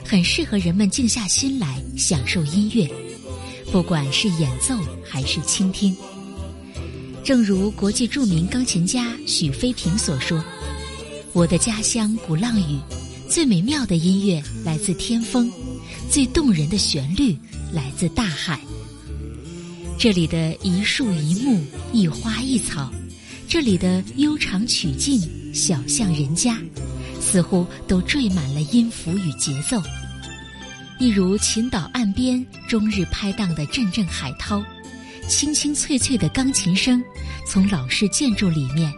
[0.04, 2.88] 很适合人们静下心来享受音乐，
[3.72, 5.92] 不管是演奏还是倾听。
[7.24, 10.42] 正如国际著名钢琴家许飞平所说
[11.34, 12.78] ：“我的家乡鼓浪屿，
[13.28, 15.50] 最美妙的音乐来自天风，
[16.08, 17.36] 最动人的旋律
[17.72, 18.60] 来自大海。”
[19.96, 22.92] 这里的一树一木、一花一草，
[23.48, 25.18] 这里的悠长曲径、
[25.54, 26.58] 小巷人家，
[27.20, 29.80] 似乎都缀满了音符与节奏，
[30.98, 34.62] 一如琴岛岸边终日拍荡的阵阵海涛，
[35.26, 37.02] 清清脆脆的钢琴声
[37.46, 38.92] 从老式建筑里面，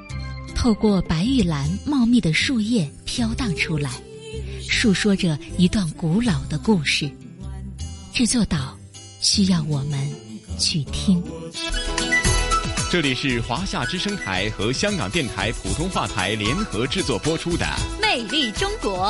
[0.56, 3.92] 透过白玉兰茂密的树叶飘荡出来，
[4.68, 7.08] 述说着一段古老的故事。
[8.12, 8.76] 这座岛
[9.20, 10.25] 需要我们。
[10.58, 11.22] 去听。
[12.90, 17.66] 这里是华夏之声台和香港电台普通话台联合制作播出的
[18.00, 19.08] 《魅力中国》。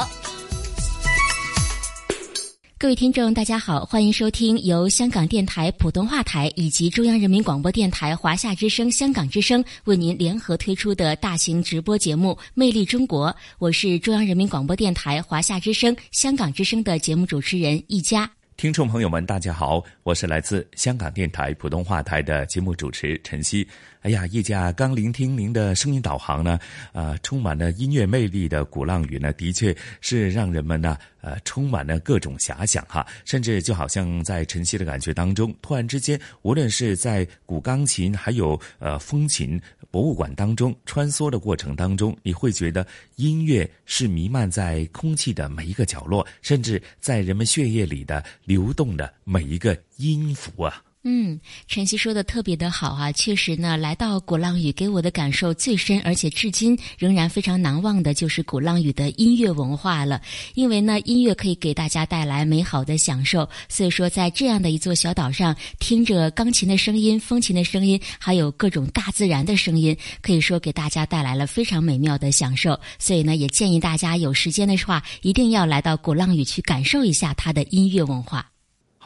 [2.79, 13.29] 各位听众，大家好，欢迎收听由香港电台普通话台以及中央人民广播电台华夏之声、香港之声为您联合推出的大型直播节目《魅力中国》。
[13.59, 18.31] 我是中央人民广播电台华夏之声、香港之声的节目主持人易佳。
[18.57, 23.69] 听众朋友们，大家好，我是来自香港电台普通话台的节目主持陈曦。
[24.01, 26.59] 哎呀，一家刚聆听您的声音导航呢，
[26.93, 39.61] 啊，充满了音乐魅力的鼓浪屿呢，的确是让人们呢，呃，充满了各种遐想哈，甚至就好像在晨曦的感觉当中，突然之间，无论是在古钢琴还有呃风琴。
[39.97, 50.83] 博物馆当中穿梭的过程当中，你会觉得音乐是弥漫在空气的每一个角落，甚至在人们血液里的流动的每一个音符啊。
[51.09, 51.39] 嗯，
[51.69, 60.21] 晨曦说的特别的好啊，确实呢，来到鼓浪屿给我的感受最深，而且至今仍然非常难忘的就是鼓浪屿的音乐文化了。
[60.55, 72.77] 因为呢，音乐可以给大家带来美好的享受，所以说在这样的一座小岛上，听着钢琴的声音、风琴的声音，还有各种大自然的声音，可以说给大家带来了非常美妙的享受。
[72.99, 78.45] 所以呢，也建议大家有时间的话，一定要来到鼓浪屿去感受一下它的音乐文化。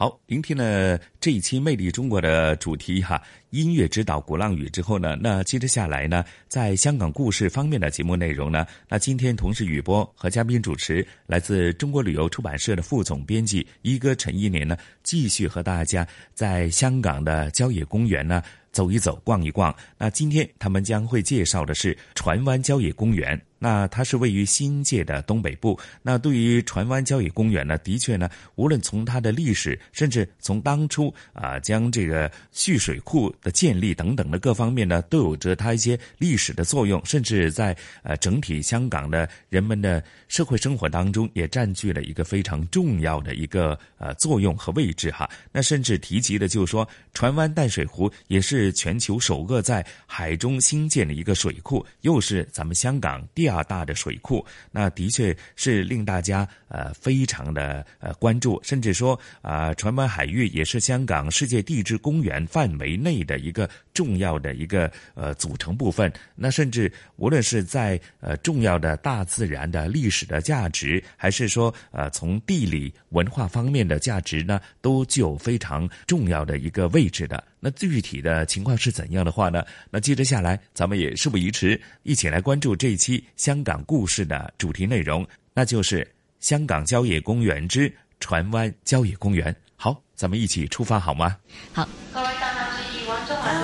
[0.01, 3.21] 好，聆听了这一期《魅力中国》的主题哈，
[3.51, 18.41] 音乐指导鼓浪屿之后呢，那接着下来呢，在香港故事方面的节目内容呢，那今天同时雨波和嘉宾主持来自中国旅游出版社的副总编辑一哥陈一年呢，继续和大家在香港的郊野公园呢
[18.71, 19.71] 走一走、逛一逛。
[19.99, 23.39] 那今天他们将会介绍的是船湾郊野公园。
[23.63, 25.79] 那它是位于新界的东北部。
[26.01, 45.29] 那对于船湾郊野公园呢，的确呢，无论从它的历史，甚至从当初啊将这个蓄水库的建立等等的各方面呢，都有着它一些历史的作用，甚至在呃整体香港的人们的社会生活当中，也占据了一个非常重要的一个呃作用和位置哈。
[45.51, 53.50] 那甚至提及的就是说，船湾淡水湖也是全球首个在海中兴建的一个水库，又是咱们香港第二。
[53.51, 66.09] 大大的水库，那的确是令大家呃非常的呃关注，甚至说啊，船湾海域也是香港世界地质公园范围内的一个重要的一个呃组成部分。
[66.33, 77.43] 那甚至无论是在呃重要的大自然的历史的价值，还是说呃从地理文化方面的价值呢，都具有非常重要的一个位置的。
[77.63, 79.63] 那具体的情况是怎样的话呢？
[79.91, 89.55] 那接着下来，咱们也事不宜迟，一起来关注这一期香港故事的主题内容，那就是香港郊野公园之船湾郊野公园。
[89.75, 91.37] 好，咱们一起出发好吗？
[91.71, 91.87] 好。
[92.11, 93.55] 各位大客注意，往中环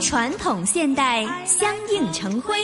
[0.00, 2.56] 传统现代相映成辉，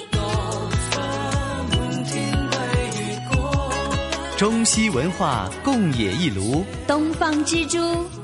[4.37, 7.79] 中西文化共冶一炉，东方之珠，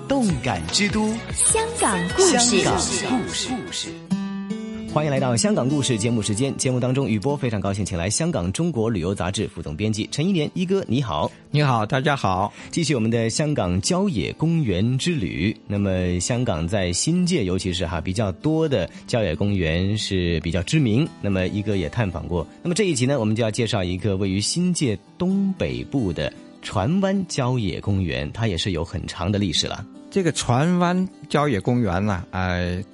[0.06, 2.68] 动感之都，香港故事。
[3.08, 4.11] 故事。
[4.92, 6.54] 欢迎来到香港故事节目时间。
[6.58, 12.52] 节目当中，雨波非常高兴，请来香港中国旅游杂志副总编辑陈一年一哥，你好，你好，大家好。
[12.70, 15.56] 继续我们的香港郊野公园之旅。
[15.66, 21.08] 那么，香港在新界，尤其是哈比较多的郊野公园是比较知名。
[21.22, 22.46] 那么，一哥也探访过。
[22.62, 26.30] 那么这一集呢，我们就要介绍一个位于新界东北部的
[26.60, 29.86] 船湾郊野公园，它也是有很长的历史了。
[30.10, 32.84] 这个船湾郊野公园呢，呃。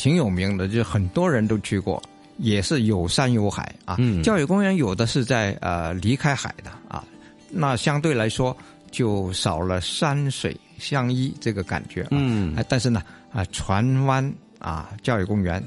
[0.00, 2.02] 挺有名的，就很多人都去过，
[2.38, 3.96] 也是有山有海啊。
[3.98, 7.04] 嗯，教育公园有的是在呃离开海的啊，
[7.50, 8.56] 那相对来说
[8.90, 12.06] 就少了山水相依这个感觉。
[12.12, 14.24] 嗯，但是呢啊，船湾
[14.58, 15.62] 啊教育公园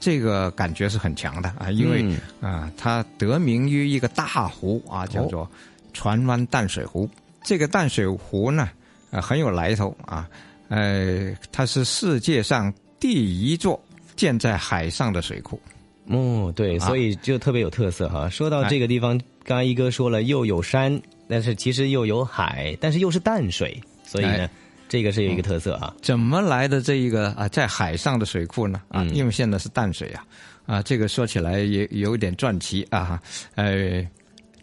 [0.00, 5.48] 这个感觉是很强的啊，因为啊它得名于一个大湖啊，叫做
[5.92, 7.08] 船湾淡水湖。
[7.44, 8.68] 这个淡水湖呢
[9.12, 10.28] 啊很有来头啊，
[10.70, 12.74] 呃，它是世界上。
[12.98, 13.82] 第一座
[14.14, 15.60] 建在海上的水库，
[16.06, 18.28] 哦，对，所以就特别有特色哈。
[18.28, 24.48] 说到这个地方，刚刚一哥说了，又有山，但是其实又有海，但是又是淡水，所以呢，
[24.88, 25.94] 这个是有一个特色啊。
[26.00, 28.80] 怎么来的这一个啊，在海上的水库呢？
[28.88, 30.26] 啊，因为现在是淡水啊，
[30.66, 33.20] 啊，这个说起来也有点传奇啊。
[33.56, 34.02] 呃，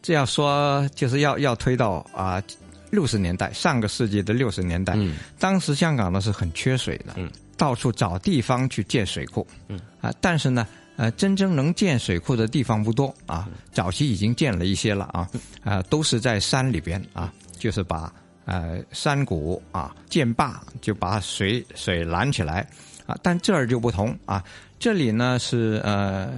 [0.01, 2.41] 这要说就是要要推到啊
[2.89, 4.97] 六十年代，上个世纪的六十年代，
[5.37, 7.15] 当时香港呢是很缺水的。
[7.63, 13.47] 到处找地方去建水库，嗯啊，但是呢，呃，真正能建水库的地方不多啊。
[13.71, 15.29] 早期已经建了一些了啊，
[15.63, 22.67] 啊，都是在山里边啊，就是把呃山谷啊建坝，就把水水拦起来
[23.05, 23.15] 啊。
[23.23, 24.43] 但这儿就不同啊，
[24.77, 26.33] 这里呢是呃，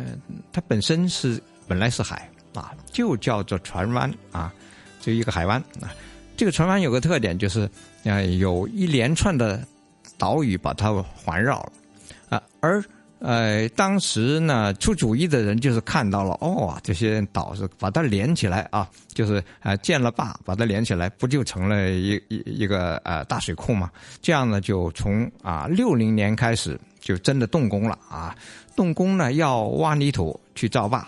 [0.54, 4.54] 它本身是本来是海啊，就叫做船湾啊，
[5.02, 5.90] 就一个海湾啊。
[6.38, 7.68] 这个船湾有个特点就是，
[8.04, 9.60] 呃，有一连串的。
[10.18, 11.72] 岛屿把它环绕了，
[12.30, 12.84] 啊，而
[13.20, 23.90] 呃，当时呢，出主意的人就是看到了，哦，这些岛是把它连起来啊，就是呃，建了坝，把它连起来，不就成了一一一个呃大水库嘛？
[24.22, 28.36] 这样呢，就从啊六零年开始就真的动工了啊，
[28.76, 31.08] 动工呢要挖泥土去造坝，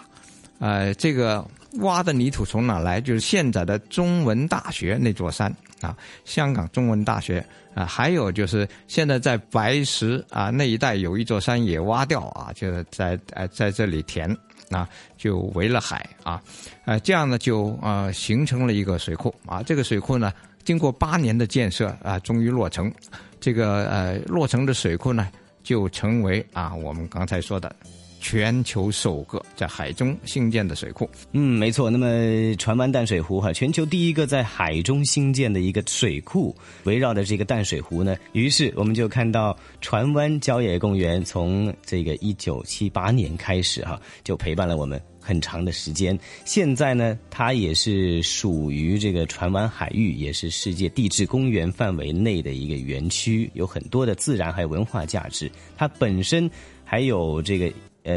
[0.59, 1.45] 呃，这个
[1.81, 2.99] 挖的泥土从哪来？
[2.99, 5.53] 就是现在的中文大学那座山。
[5.81, 14.29] 啊，香港中文大学啊，还有就是现在在白石啊那一带有一座山也挖掉啊，就是在呃在这里填
[14.71, 16.41] 啊，就围了海啊，
[16.85, 22.91] 呃这样呢就啊形成了一个水库啊，这个水库呢经过八年的建设啊，终于落成，
[23.39, 25.29] 这个呃落成的水库呢
[25.63, 27.73] 就成为啊我们刚才说的。
[28.19, 31.89] 全球首个在海中兴建的水库，嗯，没错。
[31.89, 46.17] 那么船湾淡水湖哈，全球第一个在海中兴建的一个水库，围绕着这个淡水湖呢，于是我们就看到船湾郊野公园从这个一九七八年开始哈，就陪伴了我们很长的时间。
[46.43, 55.49] 现在呢，它也是属于这个船湾海域，也是世界地质公园范围内的一个园区，有很多的自然还有文化价值。
[55.77, 56.49] 它本身
[56.83, 57.71] 还有这个。
[58.07, 58.15] 呃，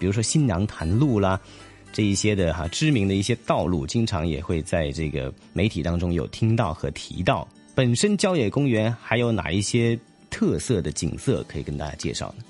[0.00, 1.38] 比如说新娘潭路啦，
[1.92, 7.46] 这一些的哈知名的一些道路，经常也会在这个媒体当中有听到和提到。
[7.74, 9.98] 本身郊野公园还有哪一些
[10.30, 12.44] 特色的景色可以跟大家介绍呢？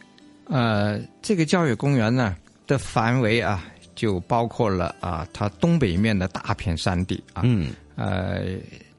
[0.47, 3.65] 呃，这个郊野公园呢的范围啊，
[3.95, 8.57] 就包括了啊，它东北面的大片山地啊，嗯，呃，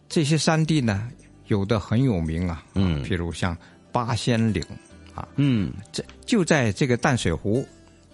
[0.10, 1.10] 这些山地呢
[1.48, 3.58] 有的很有名啊，嗯，譬如像
[3.92, 4.64] 八仙岭。
[5.14, 7.66] 啊，嗯，这就在这个淡水湖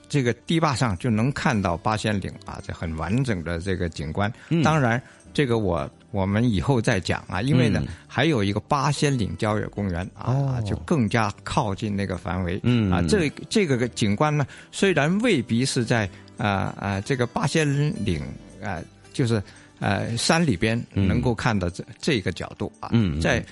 [0.10, 4.32] 这个堤坝上就能看到八仙岭啊，这很完整的这个景观。
[4.64, 5.02] 当然，
[5.34, 12.60] 这个我我们以后再讲啊，因为呢还有一个八仙岭郊野公园啊，就更加靠近那个范围。
[12.64, 12.90] 嗯。
[12.92, 17.68] 啊，这这个景观呢，虽然未必是在啊啊这个八仙
[18.06, 18.24] 岭
[18.64, 18.82] 啊，
[19.12, 19.44] 就是
[19.80, 23.20] 呃山里边能够看到这这个角度啊，嗯。
[23.20, 23.46] 在。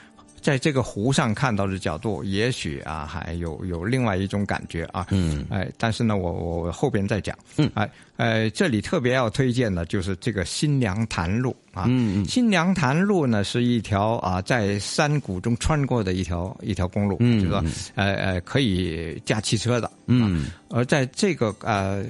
[0.46, 17.64] 在这个湖上看到的角度，也许啊还有有另外一种感觉啊，嗯，哎，但是呢，我我后边再讲，嗯，哎，呃，这里特别要推荐的就是这个新娘潭路啊，嗯嗯，新娘潭路呢是一条啊在山谷中穿过的一条一条公路，嗯，就是说，
[17.96, 22.06] 呃呃，可以驾汽车的，嗯，而在这个呃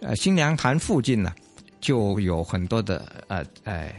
[0.00, 1.34] 呃新娘潭附近呢，
[1.80, 3.92] 就有很多的呃哎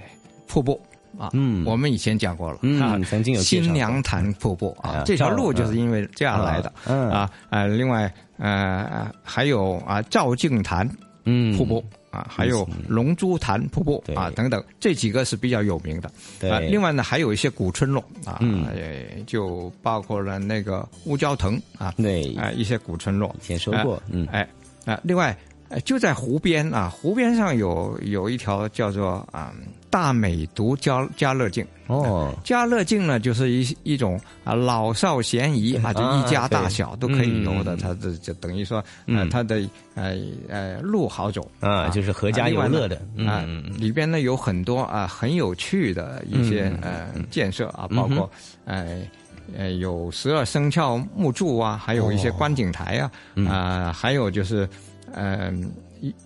[0.48, 0.82] 瀑布。
[1.18, 7.10] 啊，嗯，我们以前讲过了，嗯，曾经有新娘潭瀑布啊，这条路就是因为这样来的，嗯。
[7.10, 10.90] 啊，呃，另外呃还有啊赵敬潭
[11.26, 11.58] 嗯。
[11.58, 11.84] 瀑布。
[12.12, 16.12] 啊，还有龙珠潭瀑布啊，等等，这几个是比较有名的。
[16.52, 18.42] 啊，另外呢，还有一些古村落啊，
[19.26, 24.46] 就包括了那个乌蛟腾啊，对，啊，一些古村落，以前说过，嗯，哎，
[24.84, 25.34] 啊，另外，
[25.86, 29.54] 就在湖边啊，湖边上有有一条叫做啊。
[29.92, 31.64] 大美独家家乐镜。
[31.88, 37.76] 哦，家乐镜呢，就是一一种啊老少咸宜啊，就一家大小都可以游的。
[37.76, 39.62] 它这就等于说，嗯，它的
[39.94, 40.16] 呃
[40.48, 43.46] 呃路好走啊，就是合家游乐的啊。
[43.78, 48.32] 里边呢有很多啊很有趣的一些呃建设啊，包括
[48.64, 49.02] 呃
[49.58, 53.12] 呃有十二生肖木柱啊，还有一些观景台啊
[53.50, 54.66] 啊，还有就是
[55.14, 55.70] 嗯。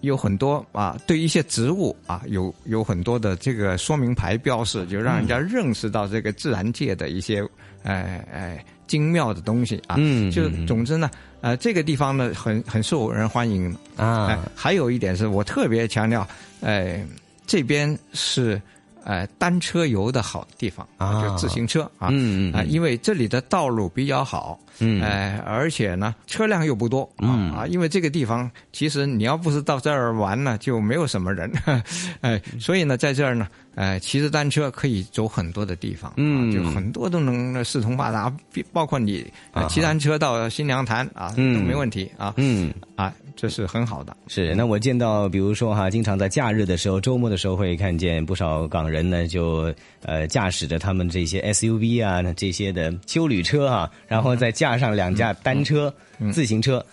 [0.01, 7.43] 有很多啊，对一些植物啊，有有很多的这个说明牌标示，就让人家认识到这个自然界的一些，
[7.83, 9.95] 哎哎精妙的东西啊。
[9.97, 11.09] 嗯，就总之呢，
[11.41, 14.43] 呃，这个地方呢，很很受人欢迎啊。
[14.55, 16.27] 还有一点是我特别强调，
[16.61, 17.05] 哎，
[17.45, 18.61] 这边是。
[19.05, 27.53] 呃，单车游的好地方啊，就自行车啊，嗯嗯啊，因为这里的道路比较好，嗯，哎，而且呢，车辆又不多，嗯。
[27.53, 31.49] 啊，因为这个地方其实你要不是到这儿玩呢，就没有什么人，
[32.21, 33.47] 哎，所以呢，在这儿呢。
[33.75, 38.33] 哎，骑着单车可以走很多的地方，嗯，就很多都能四通八达，
[38.71, 39.25] 包括你
[39.69, 44.15] 骑单车到新娘潭啊，都没问题啊，嗯，啊，这是很好的。
[44.27, 49.73] 是，那我见到，比如说哈，经常在假日的时候、周末的时候会看见不少港人呢，就
[50.03, 55.93] 呃驾驶着他们这些 SUV 啊这些的修旅车哈，然后再架上两架单车、
[56.31, 56.83] 自行车。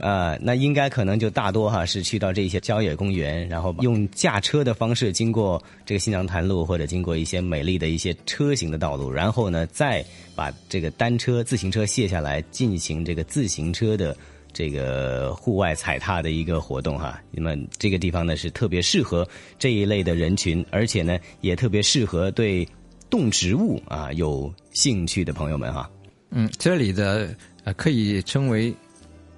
[0.00, 14.16] 呃，那应该可能就大多哈是去到这些郊野公园，然后用驾车的方式经过这个新娘潭路，或者经过一些美丽的一些车型的道路，然后呢再把这个单车、自行车卸下来，进行这个自行车的
[14.52, 17.20] 这个户外踩踏的一个活动哈。
[17.30, 19.28] 那么这个地方呢是特别适合
[19.58, 22.66] 这一类的人群，而且呢也特别适合对
[23.10, 25.90] 动植物啊有兴趣的朋友们哈。
[26.30, 27.34] 嗯，这里的
[27.64, 28.74] 呃可以称为。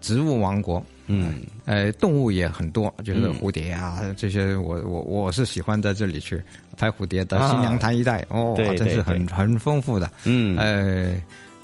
[0.03, 6.39] 植物王国，嗯，呃，动物也很多，就是蝴蝶啊这些，我我我是喜欢在这里去
[6.77, 7.39] 拍蝴蝶的。
[7.49, 11.15] 新娘潭一带，哦，真是很很丰富的，嗯，呃。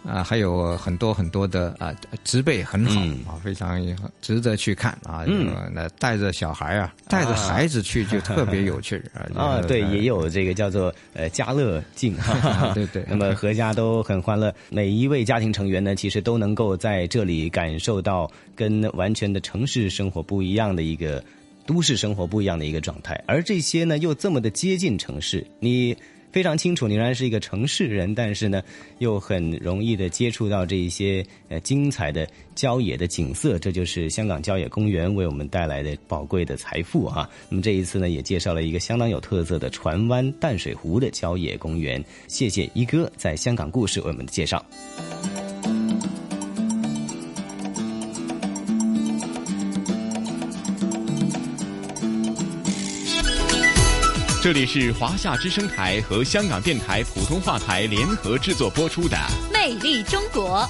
[0.09, 1.95] 啊，还有很多很多的啊，
[2.25, 3.01] 植被很好
[3.31, 3.79] 啊，非常
[4.23, 5.25] 值得去看啊。
[5.73, 9.03] 那带着小孩啊，带着孩子去就特别有趣
[9.37, 9.61] 啊。
[9.69, 12.17] 对，也有这个叫做呃家乐境，
[12.75, 13.05] 对对。
[13.07, 21.23] 那么阖家都很欢乐，每一位家庭成员呢，其实都能够在这里感受到跟完全的城市生活不一样的一个
[21.67, 25.95] 都市生活不一样的一个状态，而这些呢又这么的接近城市，你。
[26.31, 28.62] 非常清楚，你仍然是一个城市人，但是呢，
[28.99, 37.29] 又很容易的接触到这一些呃精彩的郊野的景色，这就是香港郊野公园为我们带来的宝贵的财富啊。
[37.49, 42.05] 那么这一次呢，也介绍了一个相当有特色的船湾淡水湖的郊野公园。
[42.26, 44.64] 谢谢一哥在香港故事为我们的介绍。
[54.49, 59.14] 这里是华夏之声台和香港电台普通话台联合制作播出的
[59.53, 60.61] 《魅力中国》。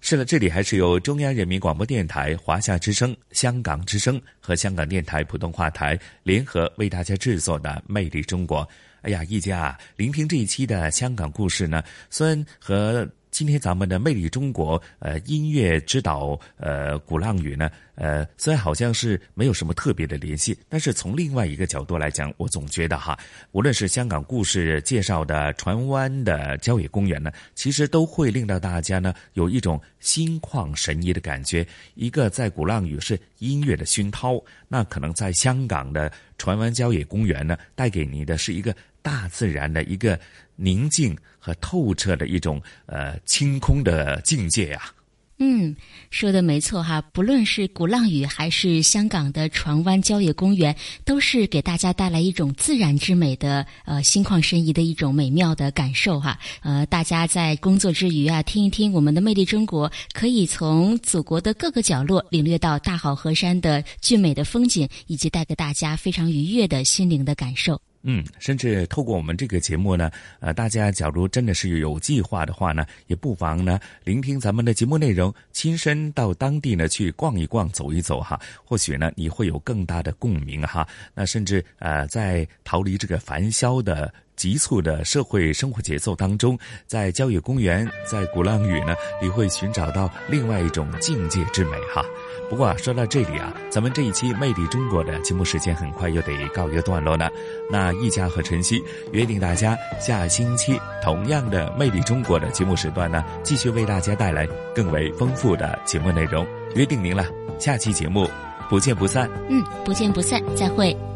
[0.00, 8.62] 是了，这里还是由中央人民广播电台、华夏之声、香港之声和香港电台普通话台联合为大家制作的《魅力中国》。
[9.02, 13.08] 哎呀，一家聆听这一期的香港故事呢，虽然和。
[13.34, 23.18] 今天咱们的魅力中国，呃，音乐指导，呃，鼓浪屿呢，呃，虽然好像是没有什么特别的联系，但是从另外一个角度来讲，我总觉得哈，
[23.50, 31.66] 无论是香港故事介绍的船湾的郊野公园呢，其实都会令到大家呢有一种心旷神怡的感觉。
[31.96, 36.08] 一个在鼓浪屿是音乐的熏陶，那可能在香港的
[36.38, 38.72] 船湾郊野公园呢，带给你的是一个
[39.02, 40.16] 大自然的一个。
[40.56, 44.92] 宁静和透彻的一种呃清空的境界呀。
[45.38, 45.74] 嗯，
[46.10, 47.02] 说的没错哈。
[47.12, 50.74] 不论是鼓浪屿还是香港的船湾郊野公园，
[51.04, 56.38] 都是给大家带来一种自然之美的呃心旷神怡的一种美妙的感受哈。
[56.62, 67.78] 呃，大家在工作之余啊，听一听我们的魅力中国，可以从祖国的各个角落领略到大好河山的俊美的风景，以及带给大家非常愉悦的心灵的感受。
[68.04, 80.86] 嗯，甚至透过我们这个节目呢，呃，大家假如真的是有计划的话呢，也不妨呢聆听咱们的节目内容，亲身到当地呢去逛一逛、走一走哈，或许呢你会有更大的共鸣哈。
[81.14, 84.12] 那甚至呃，在逃离这个繁嚣的。
[84.36, 88.92] 急促的社会生活节奏当中，在郊野公园，在鼓浪屿呢，
[89.22, 92.04] 你会寻找到另外一种境界之美哈。
[92.48, 97.30] 不过啊，说到这里啊，咱们这一期《魅力中国》的节目时间很快又得告一个段落了。
[97.70, 98.82] 那易家和晨曦
[99.12, 106.46] 约定大家下星期同样的《魅力中国》的节目时段呢，继续为大家带来更为丰富的节目内容。
[106.74, 107.26] 约定您了，
[107.58, 108.28] 下期节目
[108.68, 109.30] 不见不散。
[109.48, 111.13] 嗯，不见不散，再会。